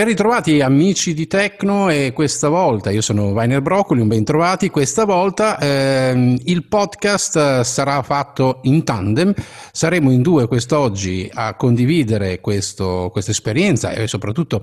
Ben 0.00 0.08
ritrovati 0.08 0.62
amici 0.62 1.12
di 1.12 1.26
Tecno 1.26 1.90
e 1.90 2.14
questa 2.14 2.48
volta 2.48 2.88
io 2.88 3.02
sono 3.02 3.34
Vainer 3.34 3.60
Broccoli, 3.60 4.00
un 4.00 4.08
ben 4.08 4.24
trovati. 4.24 4.70
Questa 4.70 5.04
volta 5.04 5.58
ehm, 5.58 6.38
il 6.44 6.64
podcast 6.64 7.60
sarà 7.60 8.00
fatto 8.00 8.60
in 8.62 8.82
tandem, 8.82 9.34
saremo 9.70 10.10
in 10.10 10.22
due 10.22 10.46
quest'oggi 10.46 11.30
a 11.30 11.54
condividere 11.54 12.40
questa 12.40 13.10
esperienza 13.26 13.90
e 13.90 14.06
soprattutto 14.06 14.62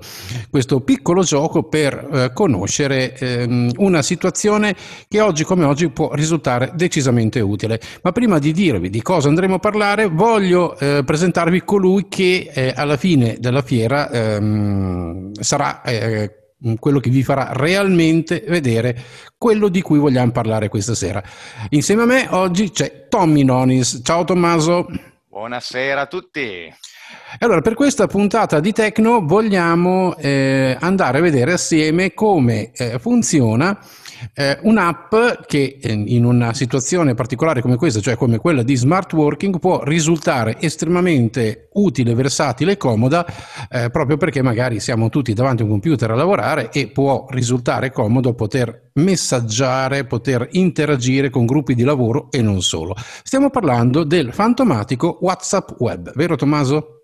questo 0.50 0.80
piccolo 0.80 1.22
gioco 1.22 1.62
per 1.62 2.08
eh, 2.12 2.32
conoscere 2.34 3.16
ehm, 3.16 3.74
una 3.76 4.02
situazione 4.02 4.74
che 5.06 5.20
oggi 5.20 5.44
come 5.44 5.64
oggi 5.64 5.88
può 5.90 6.14
risultare 6.14 6.72
decisamente 6.74 7.38
utile. 7.38 7.80
Ma 8.02 8.10
prima 8.10 8.40
di 8.40 8.50
dirvi 8.50 8.90
di 8.90 9.02
cosa 9.02 9.28
andremo 9.28 9.54
a 9.54 9.60
parlare 9.60 10.08
voglio 10.08 10.76
eh, 10.76 11.04
presentarvi 11.04 11.62
colui 11.62 12.06
che 12.08 12.50
eh, 12.52 12.72
alla 12.74 12.96
fine 12.96 13.36
della 13.38 13.62
fiera 13.62 14.10
ehm, 14.10 15.26
sarà 15.40 15.82
eh, 15.82 16.38
quello 16.78 16.98
che 16.98 17.10
vi 17.10 17.22
farà 17.22 17.50
realmente 17.52 18.44
vedere 18.48 18.96
quello 19.36 19.68
di 19.68 19.80
cui 19.82 19.98
vogliamo 19.98 20.32
parlare 20.32 20.68
questa 20.68 20.94
sera. 20.94 21.22
Insieme 21.70 22.02
a 22.02 22.06
me 22.06 22.26
oggi 22.30 22.70
c'è 22.70 23.06
Tommy 23.08 23.44
Nonis. 23.44 24.00
Ciao 24.02 24.24
Tommaso. 24.24 24.86
Buonasera 25.28 26.02
a 26.02 26.06
tutti. 26.06 26.74
Allora, 27.38 27.60
per 27.60 27.74
questa 27.74 28.06
puntata 28.06 28.60
di 28.60 28.72
Tecno 28.72 29.24
vogliamo 29.24 30.16
eh, 30.16 30.76
andare 30.80 31.18
a 31.18 31.20
vedere 31.20 31.52
assieme 31.52 32.12
come 32.12 32.72
eh, 32.72 32.98
funziona 32.98 33.78
eh, 34.34 34.58
un'app 34.62 35.14
che 35.46 35.78
eh, 35.80 35.92
in 35.92 36.24
una 36.24 36.52
situazione 36.54 37.14
particolare 37.14 37.60
come 37.60 37.76
questa, 37.76 38.00
cioè 38.00 38.16
come 38.16 38.38
quella 38.38 38.62
di 38.62 38.76
smart 38.76 39.12
working, 39.12 39.58
può 39.58 39.82
risultare 39.82 40.56
estremamente 40.60 41.68
utile, 41.74 42.14
versatile 42.14 42.72
e 42.72 42.76
comoda 42.76 43.26
eh, 43.70 43.90
proprio 43.90 44.16
perché 44.16 44.42
magari 44.42 44.80
siamo 44.80 45.08
tutti 45.08 45.32
davanti 45.32 45.62
a 45.62 45.64
un 45.64 45.70
computer 45.70 46.10
a 46.10 46.14
lavorare 46.14 46.70
e 46.70 46.88
può 46.88 47.26
risultare 47.30 47.92
comodo 47.92 48.34
poter 48.34 48.90
messaggiare, 48.94 50.04
poter 50.04 50.48
interagire 50.52 51.30
con 51.30 51.46
gruppi 51.46 51.74
di 51.74 51.82
lavoro 51.82 52.28
e 52.30 52.42
non 52.42 52.62
solo. 52.62 52.94
Stiamo 53.22 53.50
parlando 53.50 54.04
del 54.04 54.32
fantomatico 54.32 55.18
WhatsApp 55.20 55.70
Web, 55.78 56.12
vero 56.14 56.36
Tommaso? 56.36 56.97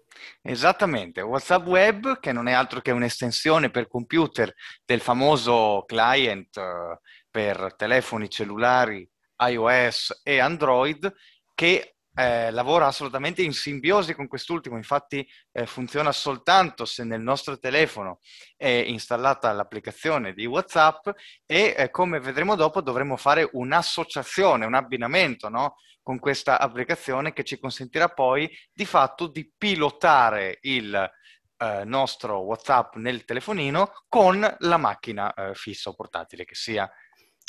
Esattamente, 0.46 1.22
WhatsApp 1.22 1.66
Web 1.66 2.20
che 2.20 2.30
non 2.30 2.48
è 2.48 2.52
altro 2.52 2.82
che 2.82 2.90
un'estensione 2.90 3.70
per 3.70 3.88
computer 3.88 4.52
del 4.84 5.00
famoso 5.00 5.84
client 5.86 6.54
uh, 6.56 6.98
per 7.30 7.74
telefoni 7.76 8.28
cellulari 8.28 9.08
iOS 9.38 10.20
e 10.22 10.40
Android 10.40 11.10
che 11.54 11.93
eh, 12.14 12.50
lavora 12.50 12.86
assolutamente 12.86 13.42
in 13.42 13.52
simbiosi 13.52 14.14
con 14.14 14.28
quest'ultimo, 14.28 14.76
infatti 14.76 15.26
eh, 15.52 15.66
funziona 15.66 16.12
soltanto 16.12 16.84
se 16.84 17.02
nel 17.04 17.20
nostro 17.20 17.58
telefono 17.58 18.20
è 18.56 18.68
installata 18.68 19.52
l'applicazione 19.52 20.32
di 20.32 20.46
WhatsApp 20.46 21.08
e 21.44 21.74
eh, 21.76 21.90
come 21.90 22.20
vedremo 22.20 22.54
dopo 22.54 22.80
dovremo 22.80 23.16
fare 23.16 23.48
un'associazione, 23.52 24.64
un 24.64 24.74
abbinamento 24.74 25.48
no? 25.48 25.76
con 26.02 26.18
questa 26.18 26.60
applicazione 26.60 27.32
che 27.32 27.44
ci 27.44 27.58
consentirà 27.58 28.08
poi 28.08 28.48
di 28.72 28.84
fatto 28.84 29.26
di 29.26 29.50
pilotare 29.56 30.58
il 30.62 31.10
eh, 31.56 31.84
nostro 31.84 32.40
WhatsApp 32.40 32.96
nel 32.96 33.24
telefonino 33.24 34.04
con 34.08 34.56
la 34.58 34.76
macchina 34.76 35.32
eh, 35.32 35.54
fissa 35.54 35.90
o 35.90 35.94
portatile 35.94 36.44
che 36.44 36.54
sia. 36.54 36.88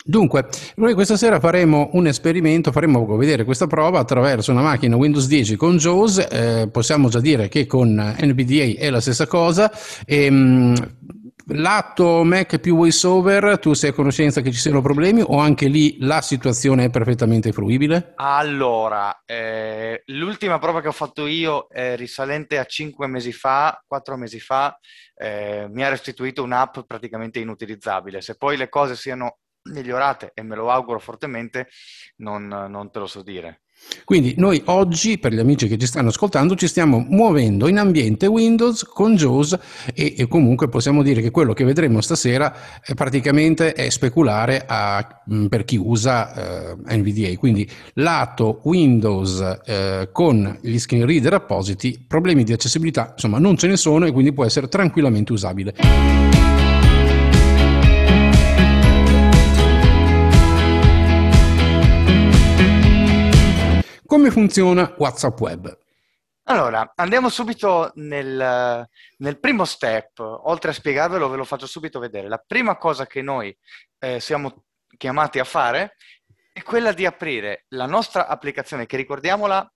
Dunque, 0.08 0.46
noi 0.76 0.94
questa 0.94 1.18
sera 1.18 1.40
faremo 1.40 1.90
un 1.94 2.06
esperimento, 2.06 2.72
faremo 2.72 3.04
vedere 3.18 3.44
questa 3.44 3.66
prova 3.66 3.98
attraverso 3.98 4.52
una 4.52 4.62
macchina 4.62 4.96
Windows 4.96 5.26
10 5.26 5.56
con 5.56 5.78
JAWS, 5.78 6.28
eh, 6.30 6.70
possiamo 6.72 7.10
già 7.10 7.20
dire 7.20 7.48
che 7.48 7.66
con 7.66 7.96
NVDA 7.96 8.80
è 8.80 8.92
la 8.92 9.02
stessa 9.02 9.26
cosa. 9.26 9.72
E, 10.06 10.30
mh, 10.30 10.98
Lato 11.48 12.24
Mac 12.24 12.60
più 12.60 12.76
VoiceOver, 12.76 13.58
tu 13.58 13.74
sei 13.74 13.90
a 13.90 13.94
conoscenza 13.94 14.42
che 14.42 14.52
ci 14.52 14.60
siano 14.60 14.82
problemi 14.82 15.24
o 15.26 15.40
anche 15.40 15.68
lì 15.68 15.98
la 16.00 16.22
situazione 16.22 16.86
è 16.86 16.90
perfettamente 16.92 17.52
fruibile? 17.52 18.14
Allora, 18.18 19.24
eh, 19.26 20.04
l'ultima 20.06 20.60
prova 20.60 20.82
che 20.82 20.88
ho 20.88 20.92
fatto 20.92 21.26
io 21.26 21.68
è 21.68 21.96
risalente 21.96 22.60
a 22.60 22.66
5 22.66 23.08
mesi 23.08 23.32
fa, 23.32 23.84
4 23.88 24.18
mesi 24.18 24.40
fa, 24.40 24.78
eh, 25.16 25.68
mi 25.70 25.84
ha 25.84 25.90
restituito 25.90 26.44
un'app 26.44 26.80
praticamente 26.86 27.40
inutilizzabile. 27.40 28.22
Se 28.22 28.38
poi 28.38 28.58
le 28.58 28.70
cose 28.70 28.96
siano 28.96 29.38
migliorate 29.72 30.32
e 30.34 30.42
me 30.44 30.56
lo 30.56 30.70
auguro 30.72 31.00
fortemente, 31.00 31.68
non, 32.18 32.48
non 32.48 32.92
te 32.92 33.00
lo 33.00 33.08
so 33.08 33.22
dire. 33.22 33.62
Quindi 34.04 34.34
noi 34.38 34.62
oggi, 34.66 35.18
per 35.18 35.34
gli 35.34 35.40
amici 35.40 35.68
che 35.68 35.78
ci 35.78 35.86
stanno 35.86 36.10
ascoltando, 36.10 36.56
ci 36.56 36.68
stiamo 36.68 37.06
muovendo 37.08 37.68
in 37.68 37.78
ambiente 37.78 38.26
Windows 38.26 38.84
con 38.84 39.16
JAWS 39.16 39.58
e, 39.94 40.16
e 40.18 40.28
comunque 40.28 40.70
possiamo 40.70 41.04
dire 41.04 41.22
che 41.22 41.30
quello 41.30 41.54
che 41.54 41.64
vedremo 41.66 42.02
stasera 42.02 42.82
è 42.82 42.94
praticamente 42.94 43.74
è 43.74 43.90
speculare 43.90 44.64
a, 44.66 45.24
mm, 45.32 45.48
per 45.48 45.66
chi 45.66 45.78
usa 45.78 46.74
eh, 46.74 46.98
NVDA. 46.98 47.38
Quindi 47.38 47.70
lato 47.96 48.62
Windows 48.64 49.60
eh, 49.66 50.10
con 50.12 50.58
gli 50.62 50.78
screen 50.78 51.06
reader 51.06 51.34
appositi, 51.34 52.04
problemi 52.08 52.44
di 52.44 52.54
accessibilità 52.54 53.12
insomma 53.14 53.40
non 53.40 53.58
ce 53.58 53.68
ne 53.68 53.78
sono 53.78 54.06
e 54.06 54.12
quindi 54.12 54.34
può 54.34 54.46
essere 54.46 54.68
tranquillamente 54.68 55.32
usabile. 55.32 56.35
Come 64.06 64.30
funziona 64.30 64.94
WhatsApp 65.00 65.40
Web? 65.40 65.80
Allora, 66.44 66.94
andiamo 66.96 67.28
subito 67.28 67.92
nel, 67.96 68.88
nel, 69.18 69.40
primo 69.40 69.66
step. 69.66 70.20
Oltre 70.20 70.70
a 70.70 70.74
spiegarvelo, 70.74 71.28
ve 71.28 71.38
lo 71.38 71.44
faccio 71.44 71.66
subito 71.66 71.98
vedere. 71.98 72.28
La 72.28 72.38
prima 72.38 72.78
cosa 72.78 73.08
che 73.08 73.24
noi 73.24 73.56
eh, 73.98 74.20
siamo 74.20 74.66
chiamati 74.96 75.40
a 75.40 75.44
fare 75.44 75.96
è 76.54 76.62
quella 76.62 76.92
di 76.92 77.08
aprire 77.08 77.66
la 77.70 77.88
nostra 77.88 78.28
applicazione, 78.28 78.86
che 78.86 78.96
ricordiamola 78.96 79.68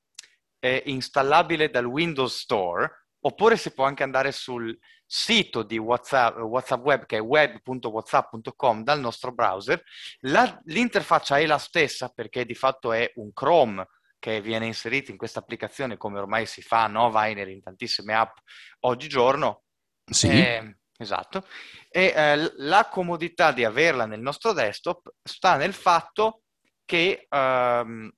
è 0.59 0.83
installabile 0.85 1.71
dal 1.71 1.85
Windows 1.85 2.37
Store, 2.37 3.07
oppure 3.21 3.57
si 3.57 3.73
può 3.73 3.85
anche 3.85 4.03
andare 4.03 4.31
sul 4.31 4.77
sito 5.07 5.63
di 5.63 5.79
WhatsApp, 5.79 6.37
WhatsApp 6.37 6.85
Web, 6.85 7.05
che 7.07 7.17
è 7.17 7.21
web.whatsapp.com, 7.21 8.83
dal 8.83 8.99
nostro 8.99 9.31
browser. 9.31 9.81
La, 10.19 10.61
l'interfaccia 10.65 11.39
è 11.39 11.47
la 11.47 11.57
stessa 11.57 12.09
perché 12.09 12.45
di 12.45 12.53
fatto 12.53 12.93
è 12.93 13.11
un 13.15 13.33
Chrome 13.33 13.87
che 14.19 14.41
viene 14.41 14.65
inserito 14.65 15.11
in 15.11 15.17
questa 15.17 15.39
applicazione 15.39 15.97
come 15.97 16.19
ormai 16.19 16.45
si 16.45 16.61
fa, 16.61 16.87
no, 16.87 17.09
Viner 17.11 17.47
in 17.47 17.61
tantissime 17.61 18.13
app 18.13 18.37
oggigiorno. 18.81 19.63
Sì. 20.05 20.27
Eh, 20.27 20.77
esatto. 20.97 21.47
E 21.89 22.13
eh, 22.15 22.51
la 22.57 22.87
comodità 22.89 23.51
di 23.51 23.63
averla 23.63 24.05
nel 24.05 24.19
nostro 24.19 24.53
desktop 24.53 25.13
sta 25.23 25.55
nel 25.55 25.73
fatto 25.73 26.43
che 26.85 27.27
ehm, 27.29 28.11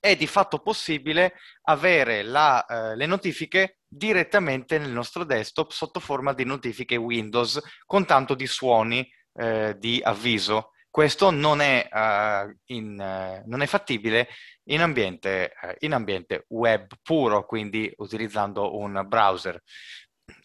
è 0.00 0.16
di 0.16 0.26
fatto 0.26 0.60
possibile 0.60 1.34
avere 1.64 2.22
la, 2.22 2.64
eh, 2.64 2.96
le 2.96 3.06
notifiche 3.06 3.80
direttamente 3.86 4.78
nel 4.78 4.90
nostro 4.90 5.24
desktop 5.24 5.70
sotto 5.70 6.00
forma 6.00 6.32
di 6.32 6.44
notifiche 6.44 6.96
Windows 6.96 7.60
con 7.84 8.06
tanto 8.06 8.34
di 8.34 8.46
suoni 8.46 9.06
eh, 9.34 9.76
di 9.78 10.00
avviso. 10.02 10.70
Questo 10.90 11.30
non 11.30 11.60
è, 11.60 11.88
uh, 11.88 12.52
in, 12.72 12.98
uh, 12.98 13.48
non 13.48 13.62
è 13.62 13.66
fattibile 13.66 14.28
in 14.64 14.80
ambiente, 14.80 15.52
uh, 15.62 15.72
in 15.78 15.94
ambiente, 15.94 16.46
web 16.48 16.88
puro, 17.00 17.46
quindi 17.46 17.92
utilizzando 17.98 18.76
un 18.76 19.04
browser. 19.06 19.62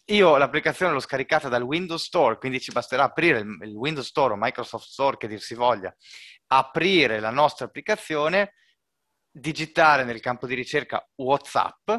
Io 0.06 0.38
l'applicazione 0.38 0.94
l'ho 0.94 1.00
scaricata 1.00 1.50
dal 1.50 1.64
Windows 1.64 2.04
Store, 2.04 2.38
quindi 2.38 2.60
ci 2.60 2.72
basterà 2.72 3.06
aprire 3.06 3.40
il, 3.40 3.58
il 3.64 3.76
Windows 3.76 4.06
Store 4.06 4.34
o 4.34 4.38
Microsoft 4.40 4.86
Store, 4.86 5.18
che 5.18 5.28
dir 5.28 5.42
si 5.42 5.56
voglia, 5.56 5.92
aprire 6.48 7.20
la 7.20 7.32
nostra 7.32 7.66
applicazione, 7.66 8.54
digitare 9.32 10.04
nel 10.04 10.20
campo 10.20 10.46
di 10.46 10.54
ricerca 10.54 11.04
WhatsApp 11.16 11.90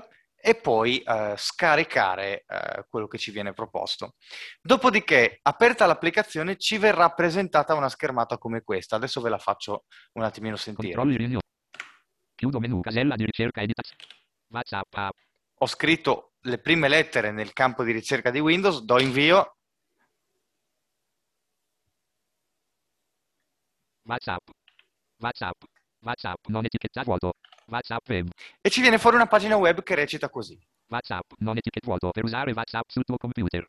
e 0.47 0.55
poi 0.55 1.01
eh, 1.01 1.35
scaricare 1.37 2.45
eh, 2.47 2.87
quello 2.89 3.09
che 3.09 3.19
ci 3.19 3.33
viene 3.33 3.53
proposto. 3.53 4.15
Dopodiché, 4.63 5.41
aperta 5.43 5.87
l'applicazione, 5.87 6.57
ci 6.57 6.79
verrà 6.79 7.11
presentata 7.11 7.75
una 7.75 7.89
schermata 7.89 8.39
come 8.39 8.63
questa. 8.63 8.95
Adesso 8.95 9.21
ve 9.21 9.31
la 9.31 9.39
faccio 9.39 9.87
un 10.13 10.23
attimino 10.23 10.55
sentire. 10.55 10.95
Controlli 10.95 11.37
Chiudo 12.37 12.61
menu, 12.61 12.81
casella 12.81 13.17
di 13.17 13.25
ricerca 13.25 13.61
edita. 13.61 13.83
WhatsApp. 14.47 15.17
Ho 15.59 15.67
scritto 15.67 16.35
le 16.43 16.59
prime 16.59 16.87
lettere 16.87 17.33
nel 17.33 17.53
campo 17.53 17.83
di 17.83 17.91
ricerca 17.91 18.31
di 18.31 18.39
Windows, 18.39 18.83
do 18.83 19.01
invio. 19.01 19.57
WhatsApp. 24.05 24.49
WhatsApp. 25.19 25.61
WhatsApp 26.03 26.47
non 26.47 26.65
etichetta 26.65 27.03
vuoto. 27.03 27.33
WhatsApp 27.69 28.09
web. 28.09 28.29
E 28.61 28.71
ci 28.71 28.81
viene 28.81 28.99
fuori 28.99 29.17
una 29.17 29.27
pagina 29.27 29.57
web 29.57 29.83
che 29.83 29.95
recita 29.95 30.29
così. 30.29 30.59
WhatsApp, 30.89 31.33
non 31.39 31.57
etichetta 31.57 31.87
vuoto 31.87 32.11
per 32.11 32.25
usare 32.25 32.53
WhatsApp 32.53 32.89
sul 32.89 33.05
tuo 33.05 33.17
computer. 33.17 33.67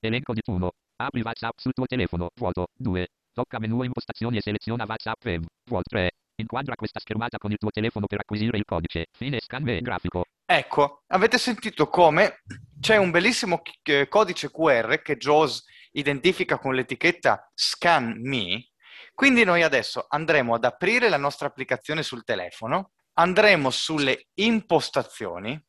Elenco 0.00 0.32
di 0.32 0.40
1. 0.44 0.70
Apri 0.96 1.22
WhatsApp 1.22 1.58
sul 1.58 1.72
tuo 1.72 1.86
telefono. 1.86 2.28
Vuoto. 2.34 2.68
2. 2.74 3.06
Tocca 3.32 3.58
menu 3.58 3.82
impostazioni 3.82 4.36
e 4.36 4.40
seleziona 4.40 4.84
WhatsApp 4.86 5.24
web. 5.24 5.44
Vuoto 5.64 5.88
3. 5.88 6.10
Inquadra 6.40 6.74
questa 6.76 7.00
schermata 7.00 7.38
con 7.38 7.50
il 7.50 7.56
tuo 7.58 7.70
telefono 7.70 8.06
per 8.06 8.20
acquisire 8.20 8.58
il 8.58 8.64
codice. 8.64 9.06
Fine 9.12 9.40
scan 9.40 9.68
e 9.68 9.80
grafico. 9.80 10.24
Ecco, 10.44 11.02
avete 11.08 11.36
sentito 11.36 11.88
come 11.88 12.42
c'è 12.78 12.96
un 12.96 13.10
bellissimo 13.10 13.60
eh, 13.82 14.08
codice 14.08 14.50
QR 14.50 15.02
che 15.02 15.16
JAWS 15.16 15.64
identifica 15.92 16.58
con 16.58 16.74
l'etichetta 16.74 17.50
Scan 17.54 18.20
Me. 18.22 18.68
Quindi 19.14 19.42
noi 19.42 19.62
adesso 19.62 20.06
andremo 20.08 20.54
ad 20.54 20.64
aprire 20.64 21.08
la 21.08 21.16
nostra 21.16 21.48
applicazione 21.48 22.04
sul 22.04 22.22
telefono, 22.22 22.92
andremo 23.18 23.70
sulle 23.70 24.28
impostazioni. 24.34 25.60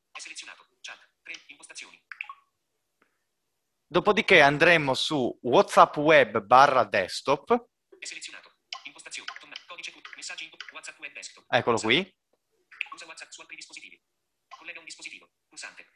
Dopodiché 3.91 4.41
andremo 4.41 4.93
su 4.93 5.35
WhatsApp 5.41 5.97
Web 5.97 6.41
barra 6.41 6.83
desktop. 6.83 7.69
Eccolo 11.47 11.79
qui. 11.79 12.15
Usa 12.93 13.05
WhatsApp 13.05 13.31
su 13.31 13.41
altri 13.41 13.55
dispositivi. 13.55 13.99
Collega 14.47 14.77
un 14.77 14.85
dispositivo. 14.85 15.31
Pulsante. 15.47 15.87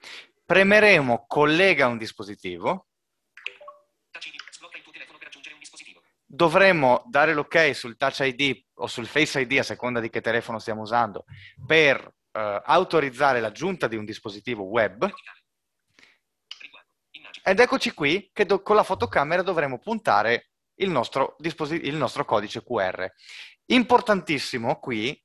Premeremo 0.43 1.25
collega 1.27 1.85
un 1.85 1.99
dispositivo. 1.99 2.87
Sblocca 4.09 4.09
il 4.09 4.11
tuo 4.11 4.11
telefono 4.11 4.11
per 4.11 4.19
aggiungere 4.19 4.41
un 4.41 4.49
dispositivo. 4.49 4.52
Dovremo 6.25 7.03
dare 7.07 7.33
l'ok 7.33 7.71
sul 7.73 7.95
Touch 7.95 8.19
ID 8.19 8.65
o 8.75 8.87
sul 8.87 9.05
Face 9.05 9.39
ID 9.39 9.59
a 9.59 9.63
seconda 9.63 9.99
di 9.99 10.09
che 10.09 10.21
telefono 10.21 10.59
stiamo 10.59 10.81
usando 10.81 11.25
per 11.65 12.03
uh, 12.05 12.39
autorizzare 12.63 13.39
l'aggiunta 13.39 13.87
di 13.87 13.95
un 13.95 14.05
dispositivo 14.05 14.63
web. 14.63 15.11
Ed 17.43 17.59
eccoci 17.59 17.93
qui 17.93 18.29
che 18.33 18.45
do- 18.45 18.61
con 18.61 18.75
la 18.75 18.83
fotocamera 18.83 19.41
dovremo 19.41 19.79
puntare 19.79 20.51
il 20.75 20.89
nostro, 20.89 21.35
disposi- 21.37 21.85
il 21.85 21.95
nostro 21.95 22.25
codice 22.25 22.63
QR. 22.63 23.05
Importantissimo 23.65 24.79
qui 24.79 25.21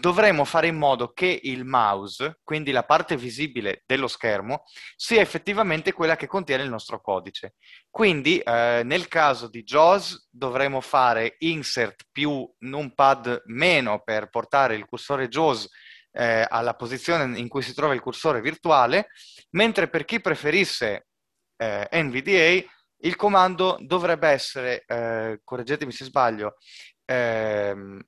dovremo 0.00 0.44
fare 0.44 0.68
in 0.68 0.76
modo 0.76 1.12
che 1.12 1.40
il 1.42 1.64
mouse, 1.64 2.38
quindi 2.44 2.70
la 2.70 2.84
parte 2.84 3.16
visibile 3.16 3.82
dello 3.86 4.06
schermo, 4.06 4.62
sia 4.96 5.20
effettivamente 5.20 5.92
quella 5.92 6.16
che 6.16 6.26
contiene 6.26 6.62
il 6.62 6.70
nostro 6.70 7.00
codice. 7.00 7.54
Quindi 7.90 8.38
eh, 8.38 8.82
nel 8.84 9.08
caso 9.08 9.48
di 9.48 9.62
JAWS 9.62 10.28
dovremo 10.30 10.80
fare 10.80 11.36
insert 11.38 12.04
più 12.12 12.48
numpad 12.58 13.42
meno 13.46 14.00
per 14.04 14.28
portare 14.28 14.76
il 14.76 14.86
cursore 14.86 15.28
JAWS 15.28 15.68
eh, 16.12 16.46
alla 16.48 16.74
posizione 16.74 17.38
in 17.38 17.48
cui 17.48 17.62
si 17.62 17.74
trova 17.74 17.94
il 17.94 18.00
cursore 18.00 18.40
virtuale, 18.40 19.08
mentre 19.50 19.88
per 19.88 20.04
chi 20.04 20.20
preferisse 20.20 21.08
eh, 21.56 21.88
NVDA 21.90 22.64
il 23.02 23.16
comando 23.16 23.76
dovrebbe 23.80 24.28
essere, 24.28 24.84
eh, 24.86 25.40
correggetemi 25.44 25.92
se 25.92 26.04
sbaglio, 26.04 26.56
ehm, 27.04 28.00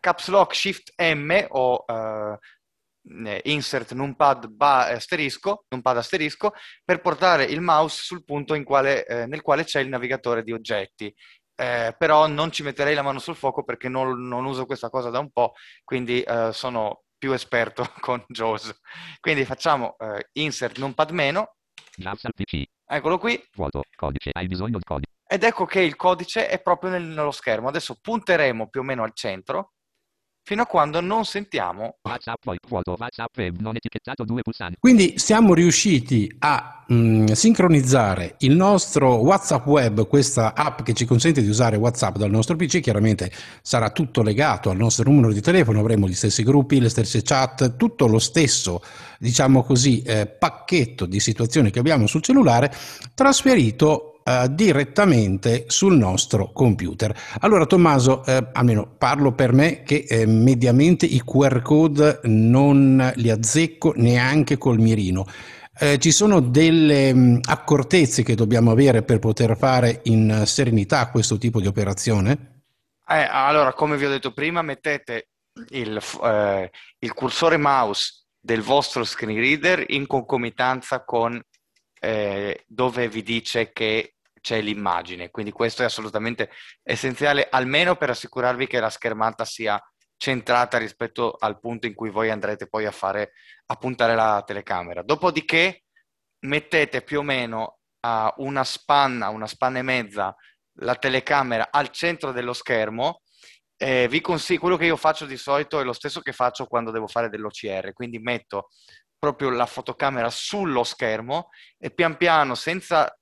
caps 0.00 0.28
lock 0.28 0.54
shift 0.54 0.92
M 1.00 1.46
o 1.48 1.84
uh, 1.86 2.36
insert 3.44 3.92
numpad 3.92 4.46
ba- 4.48 4.88
asterisco, 4.88 5.64
numpad 5.68 5.96
asterisco 5.96 6.52
per 6.84 7.00
portare 7.00 7.44
il 7.44 7.60
mouse 7.60 8.02
sul 8.02 8.24
punto 8.24 8.60
quale, 8.62 9.06
eh, 9.06 9.26
nel 9.26 9.42
quale 9.42 9.64
c'è 9.64 9.80
il 9.80 9.88
navigatore 9.88 10.42
di 10.42 10.52
oggetti. 10.52 11.14
Eh, 11.60 11.94
però 11.98 12.28
non 12.28 12.52
ci 12.52 12.62
metterei 12.62 12.94
la 12.94 13.02
mano 13.02 13.18
sul 13.18 13.34
fuoco 13.34 13.64
perché 13.64 13.88
non, 13.88 14.28
non 14.28 14.44
uso 14.44 14.64
questa 14.64 14.90
cosa 14.90 15.10
da 15.10 15.18
un 15.18 15.30
po', 15.30 15.54
quindi 15.82 16.22
eh, 16.22 16.50
sono 16.52 17.02
più 17.18 17.32
esperto 17.32 17.84
con 18.00 18.22
JAWS. 18.28 18.78
Quindi 19.20 19.44
facciamo 19.44 19.96
eh, 19.98 20.28
insert 20.34 20.78
numpad 20.78 21.10
meno. 21.10 21.56
Eccolo 22.86 23.18
qui. 23.18 23.42
Vuoto, 23.54 23.82
codice, 23.96 24.30
hai 24.32 24.46
bisogno 24.46 24.78
di 24.78 24.84
codice. 24.84 25.16
Ed 25.26 25.42
ecco 25.42 25.66
che 25.66 25.80
il 25.80 25.96
codice 25.96 26.48
è 26.48 26.62
proprio 26.62 26.90
nel, 26.90 27.02
nello 27.02 27.32
schermo. 27.32 27.68
Adesso 27.68 27.98
punteremo 28.00 28.68
più 28.68 28.80
o 28.80 28.84
meno 28.84 29.02
al 29.02 29.12
centro 29.14 29.72
fino 30.48 30.62
a 30.62 30.66
quando 30.66 31.02
non 31.02 31.26
sentiamo 31.26 31.98
WhatsApp, 32.00 32.42
vuoto, 32.66 32.96
WhatsApp 32.98 33.36
web 33.36 33.58
non 33.58 33.76
etichettato 33.76 34.24
due 34.24 34.40
pulsanti. 34.40 34.76
Quindi 34.80 35.18
siamo 35.18 35.52
riusciti 35.52 36.34
a 36.38 36.84
mh, 36.86 36.94
mm, 36.94 37.26
sincronizzare 37.26 38.36
il 38.38 38.56
nostro 38.56 39.16
WhatsApp 39.16 39.66
web, 39.66 40.06
questa 40.06 40.54
app 40.54 40.80
che 40.80 40.94
ci 40.94 41.04
consente 41.04 41.42
di 41.42 41.50
usare 41.50 41.76
WhatsApp 41.76 42.16
dal 42.16 42.30
nostro 42.30 42.56
PC, 42.56 42.80
chiaramente 42.80 43.30
sarà 43.60 43.90
tutto 43.90 44.22
legato 44.22 44.70
al 44.70 44.78
nostro 44.78 45.10
numero 45.10 45.34
di 45.34 45.42
telefono, 45.42 45.80
avremo 45.80 46.08
gli 46.08 46.14
stessi 46.14 46.42
gruppi, 46.42 46.80
le 46.80 46.88
stesse 46.88 47.20
chat, 47.20 47.76
tutto 47.76 48.06
lo 48.06 48.18
stesso, 48.18 48.80
diciamo 49.18 49.62
così, 49.62 50.00
eh, 50.00 50.26
pacchetto 50.26 51.04
di 51.04 51.20
situazioni 51.20 51.70
che 51.70 51.78
abbiamo 51.78 52.06
sul 52.06 52.22
cellulare 52.22 52.72
trasferito 53.14 54.07
eh, 54.28 54.46
direttamente 54.50 55.64
sul 55.68 55.96
nostro 55.96 56.52
computer. 56.52 57.16
Allora 57.40 57.64
Tommaso, 57.64 58.22
eh, 58.26 58.48
almeno 58.52 58.86
parlo 58.86 59.32
per 59.32 59.54
me 59.54 59.82
che 59.84 60.04
eh, 60.06 60.26
mediamente 60.26 61.06
i 61.06 61.22
QR 61.24 61.62
code 61.62 62.20
non 62.24 63.10
li 63.16 63.30
azzecco 63.30 63.94
neanche 63.96 64.58
col 64.58 64.80
mirino. 64.80 65.24
Eh, 65.78 65.98
ci 65.98 66.10
sono 66.10 66.40
delle 66.40 67.14
mh, 67.14 67.18
mm, 67.18 67.36
accortezze 67.44 68.22
che 68.22 68.34
dobbiamo 68.34 68.70
avere 68.70 69.02
per 69.02 69.18
poter 69.18 69.56
fare 69.56 70.00
in 70.04 70.42
serenità 70.44 71.08
questo 71.08 71.38
tipo 71.38 71.58
di 71.58 71.66
operazione? 71.66 72.62
Eh, 73.08 73.26
allora, 73.30 73.72
come 73.72 73.96
vi 73.96 74.04
ho 74.04 74.10
detto 74.10 74.34
prima, 74.34 74.60
mettete 74.60 75.28
il, 75.70 75.98
eh, 76.22 76.70
il 76.98 77.14
cursore 77.14 77.56
mouse 77.56 78.24
del 78.38 78.60
vostro 78.60 79.04
screen 79.04 79.38
reader 79.38 79.84
in 79.88 80.06
concomitanza 80.06 81.02
con 81.02 81.40
eh, 82.00 82.64
dove 82.66 83.08
vi 83.08 83.22
dice 83.22 83.72
che 83.72 84.12
c'è 84.48 84.62
l'immagine, 84.62 85.28
quindi 85.28 85.52
questo 85.52 85.82
è 85.82 85.84
assolutamente 85.84 86.50
essenziale, 86.82 87.48
almeno 87.50 87.96
per 87.96 88.08
assicurarvi 88.08 88.66
che 88.66 88.80
la 88.80 88.88
schermata 88.88 89.44
sia 89.44 89.78
centrata 90.16 90.78
rispetto 90.78 91.36
al 91.38 91.60
punto 91.60 91.86
in 91.86 91.94
cui 91.94 92.08
voi 92.08 92.30
andrete 92.30 92.66
poi 92.66 92.86
a 92.86 92.90
fare 92.90 93.32
a 93.66 93.74
puntare 93.74 94.14
la 94.14 94.42
telecamera. 94.46 95.02
Dopodiché 95.02 95.82
mettete 96.46 97.02
più 97.02 97.18
o 97.18 97.22
meno 97.22 97.80
a 98.06 98.32
una 98.38 98.64
spanna, 98.64 99.28
una 99.28 99.46
spanna 99.46 99.80
e 99.80 99.82
mezza 99.82 100.34
la 100.80 100.94
telecamera 100.94 101.68
al 101.70 101.90
centro 101.90 102.32
dello 102.32 102.54
schermo. 102.54 103.20
Eh, 103.76 104.08
vi 104.08 104.22
consiglio, 104.22 104.60
quello 104.60 104.76
che 104.78 104.86
io 104.86 104.96
faccio 104.96 105.26
di 105.26 105.36
solito 105.36 105.78
è 105.78 105.84
lo 105.84 105.92
stesso 105.92 106.22
che 106.22 106.32
faccio 106.32 106.64
quando 106.64 106.90
devo 106.90 107.06
fare 107.06 107.28
dell'OCR, 107.28 107.92
quindi 107.92 108.18
metto 108.18 108.70
proprio 109.18 109.50
la 109.50 109.66
fotocamera 109.66 110.30
sullo 110.30 110.84
schermo 110.84 111.50
e 111.76 111.90
pian 111.90 112.16
piano, 112.16 112.54
senza 112.54 113.14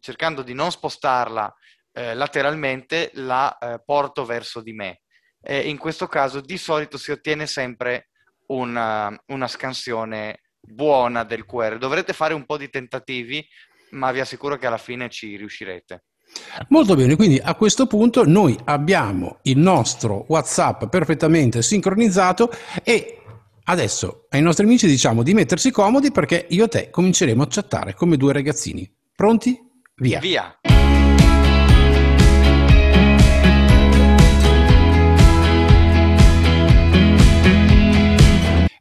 cercando 0.00 0.42
di 0.42 0.54
non 0.54 0.70
spostarla 0.70 1.54
eh, 1.92 2.14
lateralmente, 2.14 3.10
la 3.14 3.56
eh, 3.56 3.80
porto 3.84 4.24
verso 4.24 4.60
di 4.60 4.72
me. 4.72 5.00
E 5.40 5.68
in 5.68 5.78
questo 5.78 6.06
caso 6.06 6.40
di 6.40 6.58
solito 6.58 6.98
si 6.98 7.10
ottiene 7.10 7.46
sempre 7.46 8.08
una, 8.48 9.16
una 9.26 9.48
scansione 9.48 10.42
buona 10.60 11.24
del 11.24 11.46
QR. 11.46 11.78
Dovrete 11.78 12.12
fare 12.12 12.34
un 12.34 12.44
po' 12.44 12.56
di 12.56 12.68
tentativi, 12.68 13.46
ma 13.90 14.12
vi 14.12 14.20
assicuro 14.20 14.56
che 14.56 14.66
alla 14.66 14.78
fine 14.78 15.08
ci 15.08 15.36
riuscirete. 15.36 16.04
Molto 16.68 16.96
bene, 16.96 17.16
quindi 17.16 17.38
a 17.42 17.54
questo 17.54 17.86
punto 17.86 18.24
noi 18.26 18.58
abbiamo 18.64 19.38
il 19.42 19.58
nostro 19.58 20.24
WhatsApp 20.28 20.86
perfettamente 20.86 21.62
sincronizzato 21.62 22.50
e 22.82 23.22
adesso 23.64 24.26
ai 24.30 24.42
nostri 24.42 24.64
amici 24.64 24.86
diciamo 24.86 25.22
di 25.22 25.34
mettersi 25.34 25.70
comodi 25.70 26.10
perché 26.10 26.46
io 26.50 26.64
e 26.64 26.68
te 26.68 26.90
cominceremo 26.90 27.42
a 27.42 27.46
chattare 27.48 27.94
come 27.94 28.16
due 28.16 28.32
ragazzini. 28.32 28.95
Pronti? 29.16 29.58
Via. 29.96 30.20
Via. 30.20 30.58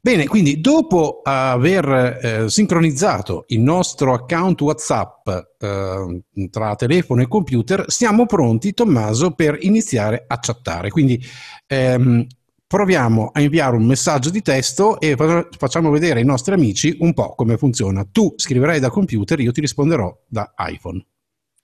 Bene, 0.02 0.28
quindi 0.28 0.60
dopo 0.60 1.22
aver 1.24 2.20
eh, 2.22 2.50
sincronizzato 2.50 3.46
il 3.48 3.62
nostro 3.62 4.14
account 4.14 4.60
WhatsApp 4.60 5.28
eh, 5.58 6.22
tra 6.52 6.76
telefono 6.76 7.22
e 7.22 7.30
computer, 7.30 7.86
siamo 7.88 8.26
pronti, 8.26 8.74
Tommaso, 8.74 9.32
per 9.32 9.58
iniziare 9.62 10.26
a 10.28 10.38
chattare. 10.38 10.90
Quindi 10.90 11.18
ehm, 11.66 12.28
proviamo 12.68 13.30
a 13.34 13.42
inviare 13.42 13.76
un 13.76 13.86
messaggio 13.86 14.30
di 14.30 14.42
testo 14.42 15.00
e 15.00 15.16
facciamo 15.16 15.90
vedere 15.90 16.20
ai 16.20 16.26
nostri 16.26 16.54
amici 16.54 16.96
un 17.00 17.14
po' 17.14 17.36
come 17.36 17.58
funziona. 17.58 18.06
Tu 18.12 18.34
scriverai 18.36 18.80
da 18.80 18.90
computer, 18.90 19.40
io 19.40 19.52
ti 19.52 19.62
risponderò 19.62 20.14
da 20.28 20.54
iPhone. 20.58 21.06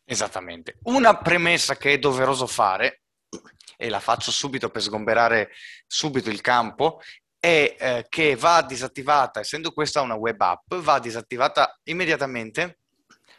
Esattamente. 0.05 0.77
Una 0.83 1.17
premessa 1.17 1.75
che 1.75 1.93
è 1.93 1.99
doveroso 1.99 2.45
fare, 2.45 3.03
e 3.77 3.89
la 3.89 3.99
faccio 3.99 4.31
subito 4.31 4.69
per 4.69 4.81
sgomberare 4.81 5.49
subito 5.87 6.29
il 6.29 6.41
campo, 6.41 7.01
è 7.39 7.75
eh, 7.79 8.05
che 8.07 8.35
va 8.35 8.61
disattivata, 8.61 9.39
essendo 9.39 9.71
questa 9.71 10.01
una 10.01 10.13
web 10.13 10.39
app, 10.39 10.75
va 10.75 10.99
disattivata 10.99 11.79
immediatamente 11.85 12.81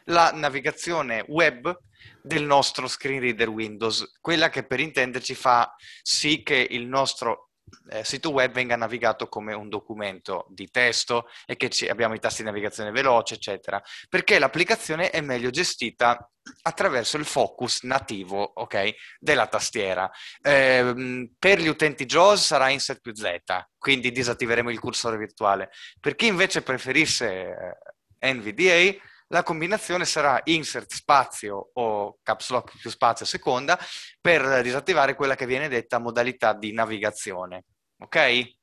la 0.07 0.33
navigazione 0.33 1.25
web 1.29 1.79
del 2.21 2.43
nostro 2.43 2.89
screen 2.89 3.21
reader 3.21 3.49
Windows, 3.49 4.19
quella 4.21 4.49
che 4.49 4.65
per 4.65 4.81
intenderci 4.81 5.35
fa 5.35 5.73
sì 6.03 6.43
che 6.43 6.67
il 6.71 6.87
nostro 6.87 7.51
eh, 7.91 8.05
sito 8.05 8.31
web 8.31 8.53
venga 8.53 8.77
navigato 8.77 9.29
come 9.29 9.55
un 9.55 9.69
documento 9.69 10.47
di 10.51 10.71
testo 10.71 11.29
e 11.47 11.57
che 11.57 11.69
ci, 11.71 11.89
abbiamo 11.89 12.15
i 12.15 12.19
tasti 12.19 12.43
di 12.43 12.49
navigazione 12.49 12.91
veloce, 12.91 13.35
eccetera, 13.35 13.83
perché 14.09 14.39
l'applicazione 14.39 15.11
è 15.11 15.21
meglio 15.21 15.51
gestita 15.51 16.29
attraverso 16.63 17.17
il 17.17 17.25
focus 17.25 17.83
nativo 17.83 18.53
okay, 18.61 18.95
della 19.19 19.47
tastiera. 19.47 20.11
Eh, 20.41 21.29
per 21.39 21.61
gli 21.61 21.69
utenti 21.69 22.05
JAWS 22.05 22.47
sarà 22.47 22.69
Insert 22.71 23.01
più 23.01 23.15
Z, 23.15 23.37
quindi 23.79 24.11
disattiveremo 24.11 24.71
il 24.71 24.81
cursore 24.81 25.17
virtuale. 25.17 25.71
Per 26.01 26.15
chi 26.15 26.27
invece 26.27 26.63
preferisse 26.63 27.77
eh, 28.19 28.33
NVDA, 28.33 28.97
la 29.33 29.43
combinazione 29.43 30.05
sarà 30.05 30.41
insert 30.45 30.93
spazio 30.93 31.71
o 31.73 32.19
caps 32.23 32.51
lock 32.51 32.79
più 32.79 32.91
spazio 32.91 33.25
seconda 33.25 33.79
per 34.21 34.61
disattivare 34.63 35.15
quella 35.15 35.35
che 35.35 35.47
viene 35.47 35.69
detta 35.69 35.99
modalità 35.99 36.53
di 36.53 36.73
navigazione. 36.73 37.65
Ok? 37.99 38.57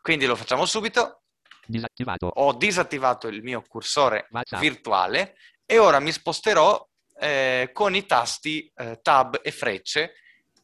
Quindi 0.00 0.26
lo 0.26 0.36
facciamo 0.36 0.66
subito. 0.66 1.22
Disattivato. 1.66 2.26
Ho 2.26 2.52
disattivato 2.52 3.26
il 3.26 3.42
mio 3.42 3.62
cursore 3.66 4.28
WhatsApp. 4.30 4.60
virtuale 4.60 5.36
e 5.66 5.78
ora 5.78 5.98
mi 5.98 6.12
sposterò 6.12 6.86
eh, 7.18 7.70
con 7.72 7.96
i 7.96 8.06
tasti 8.06 8.70
eh, 8.76 9.00
tab 9.02 9.40
e 9.42 9.50
frecce, 9.50 10.14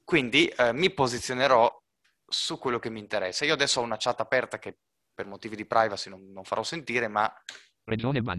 quindi 0.04 0.46
eh, 0.46 0.72
mi 0.72 0.92
posizionerò 0.92 1.76
su 2.24 2.58
quello 2.58 2.78
che 2.78 2.90
mi 2.90 3.00
interessa. 3.00 3.44
Io 3.44 3.54
adesso 3.54 3.80
ho 3.80 3.82
una 3.84 3.96
chat 3.98 4.20
aperta 4.20 4.60
che 4.60 4.78
per 5.12 5.26
motivi 5.26 5.56
di 5.56 5.66
privacy 5.66 6.08
non, 6.08 6.30
non 6.30 6.44
farò 6.44 6.62
sentire, 6.62 7.08
ma... 7.08 7.32
Regione 7.84 8.20
ban. 8.20 8.38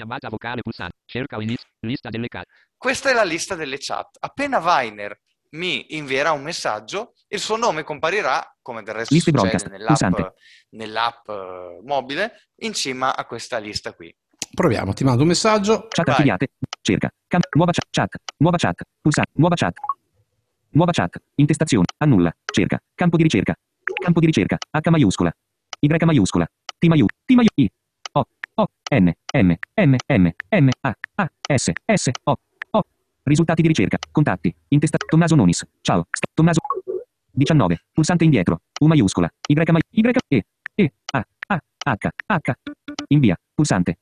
Chiamata 0.00 0.30
vocale 0.30 0.62
pulsante. 0.62 0.96
Cerca 1.04 1.36
in 1.42 1.48
list, 1.48 1.66
lista 1.80 2.08
delle 2.08 2.28
chat. 2.28 2.46
Questa 2.74 3.10
è 3.10 3.12
la 3.12 3.22
lista 3.22 3.54
delle 3.54 3.76
chat. 3.78 4.16
Appena 4.18 4.58
Viner 4.58 5.20
mi 5.50 5.94
invierà 5.94 6.32
un 6.32 6.42
messaggio, 6.42 7.12
il 7.28 7.38
suo 7.38 7.56
nome 7.56 7.82
comparirà, 7.82 8.56
come 8.62 8.82
del 8.82 8.94
resto 8.94 9.12
lista 9.12 9.30
succede 9.30 9.68
nell'app, 9.68 10.36
nell'app 10.70 11.28
uh, 11.28 11.82
mobile, 11.84 12.32
in 12.62 12.72
cima 12.72 13.14
a 13.14 13.26
questa 13.26 13.58
lista 13.58 13.92
qui. 13.92 14.10
Proviamo, 14.54 14.94
ti 14.94 15.04
mando 15.04 15.20
un 15.20 15.28
messaggio. 15.28 15.88
Chat 15.88 16.06
Vai. 16.06 16.14
archiviate. 16.14 16.48
Cerca. 16.80 17.10
Cam- 17.26 17.42
nuova 17.54 17.72
chat. 17.72 17.86
Chat. 17.90 18.16
Nuova 18.38 18.56
chat. 18.56 18.82
Pulsante. 19.02 19.32
Nuova 19.34 19.54
chat. 19.54 19.74
Nuova 20.70 20.92
chat. 20.92 21.22
Intestazione. 21.34 21.84
Annulla. 21.98 22.34
Cerca. 22.50 22.80
Campo 22.94 23.18
di 23.18 23.24
ricerca. 23.24 23.54
Campo 24.02 24.20
di 24.20 24.24
ricerca. 24.24 24.56
H 24.70 24.88
maiuscola. 24.88 25.30
Y 25.78 25.88
maiuscola. 25.88 26.46
T 26.78 26.86
maiuscola. 26.86 27.16
T 27.26 27.34
maiuscola. 27.34 27.52
I. 27.56 27.70
O, 28.54 28.66
N, 28.90 29.12
M, 29.32 29.56
M, 29.74 29.96
M, 30.06 30.30
M, 30.48 30.68
A, 30.80 30.96
A, 31.14 31.30
S, 31.48 31.72
S, 31.86 32.10
O, 32.24 32.36
O. 32.70 32.82
Risultati 33.22 33.62
di 33.62 33.68
ricerca. 33.68 33.98
Contatti. 34.10 34.54
Intesta. 34.68 34.96
Tommaso 34.98 35.34
Nonis. 35.34 35.66
Ciao. 35.80 36.06
Tommaso. 36.34 36.60
19. 37.30 37.84
Pulsante 37.92 38.24
indietro. 38.24 38.62
U 38.80 38.86
maiuscola. 38.86 39.30
Y, 39.46 39.54
Y, 39.54 40.10
E, 40.28 40.44
E, 40.74 40.92
A, 41.12 41.26
A, 41.46 41.60
H, 41.84 42.08
H. 42.26 42.54
Invia. 43.08 43.38
Pulsante. 43.54 43.98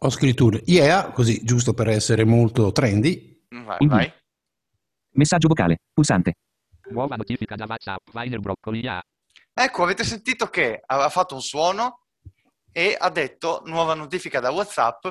Ho 0.00 0.10
scritto 0.10 0.46
un 0.46 0.60
yeah, 0.64 1.10
così 1.12 1.42
giusto 1.44 1.72
per 1.72 1.88
essere 1.88 2.24
molto 2.24 2.72
trendy. 2.72 3.44
Vai, 3.48 3.76
Invia. 3.78 3.96
vai. 3.96 4.12
Messaggio 5.12 5.48
vocale. 5.48 5.80
Pulsante. 5.92 6.34
Nuova 6.90 7.16
notifica 7.16 7.56
da 7.56 7.66
WhatsApp. 7.66 8.08
Viner 8.12 8.40
Broccoli. 8.40 8.80
Yeah. 8.80 9.02
Ecco, 9.54 9.82
avete 9.84 10.04
sentito 10.04 10.46
che 10.48 10.82
ha 10.84 11.08
fatto 11.08 11.34
un 11.34 11.40
suono 11.40 12.05
e 12.76 12.94
ha 12.98 13.08
detto 13.08 13.62
nuova 13.64 13.94
notifica 13.94 14.38
da 14.38 14.50
WhatsApp. 14.50 15.06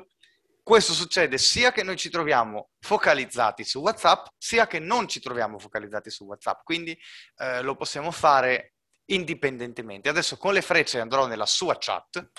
Questo 0.62 0.94
succede 0.94 1.40
sia 1.40 1.72
che 1.72 1.82
noi 1.82 1.96
ci 1.96 2.12
troviamo 2.12 2.70
focalizzati 2.80 3.64
su 3.64 3.80
WhatsApp, 3.80 4.28
sia 4.38 4.68
che 4.68 4.78
non 4.78 5.08
ci 5.08 5.20
troviamo 5.20 5.58
focalizzati 5.58 6.12
su 6.12 6.26
WhatsApp. 6.26 6.60
Quindi 6.64 6.96
eh, 7.38 7.64
lo 7.64 7.76
possiamo 7.76 8.12
fare 8.12 8.76
indipendentemente. 9.06 10.10
Adesso 10.10 10.38
con 10.38 10.54
le 10.54 10.62
frecce 10.62 11.00
andrò 11.00 11.26
nella 11.26 11.48
sua 11.48 11.76
chat. 11.80 12.30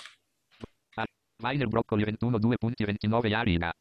Viner 1.35 1.67
Broccoli 1.67 2.05
21 2.05 2.37
2.29 2.37 3.33
Arina. 3.33 3.73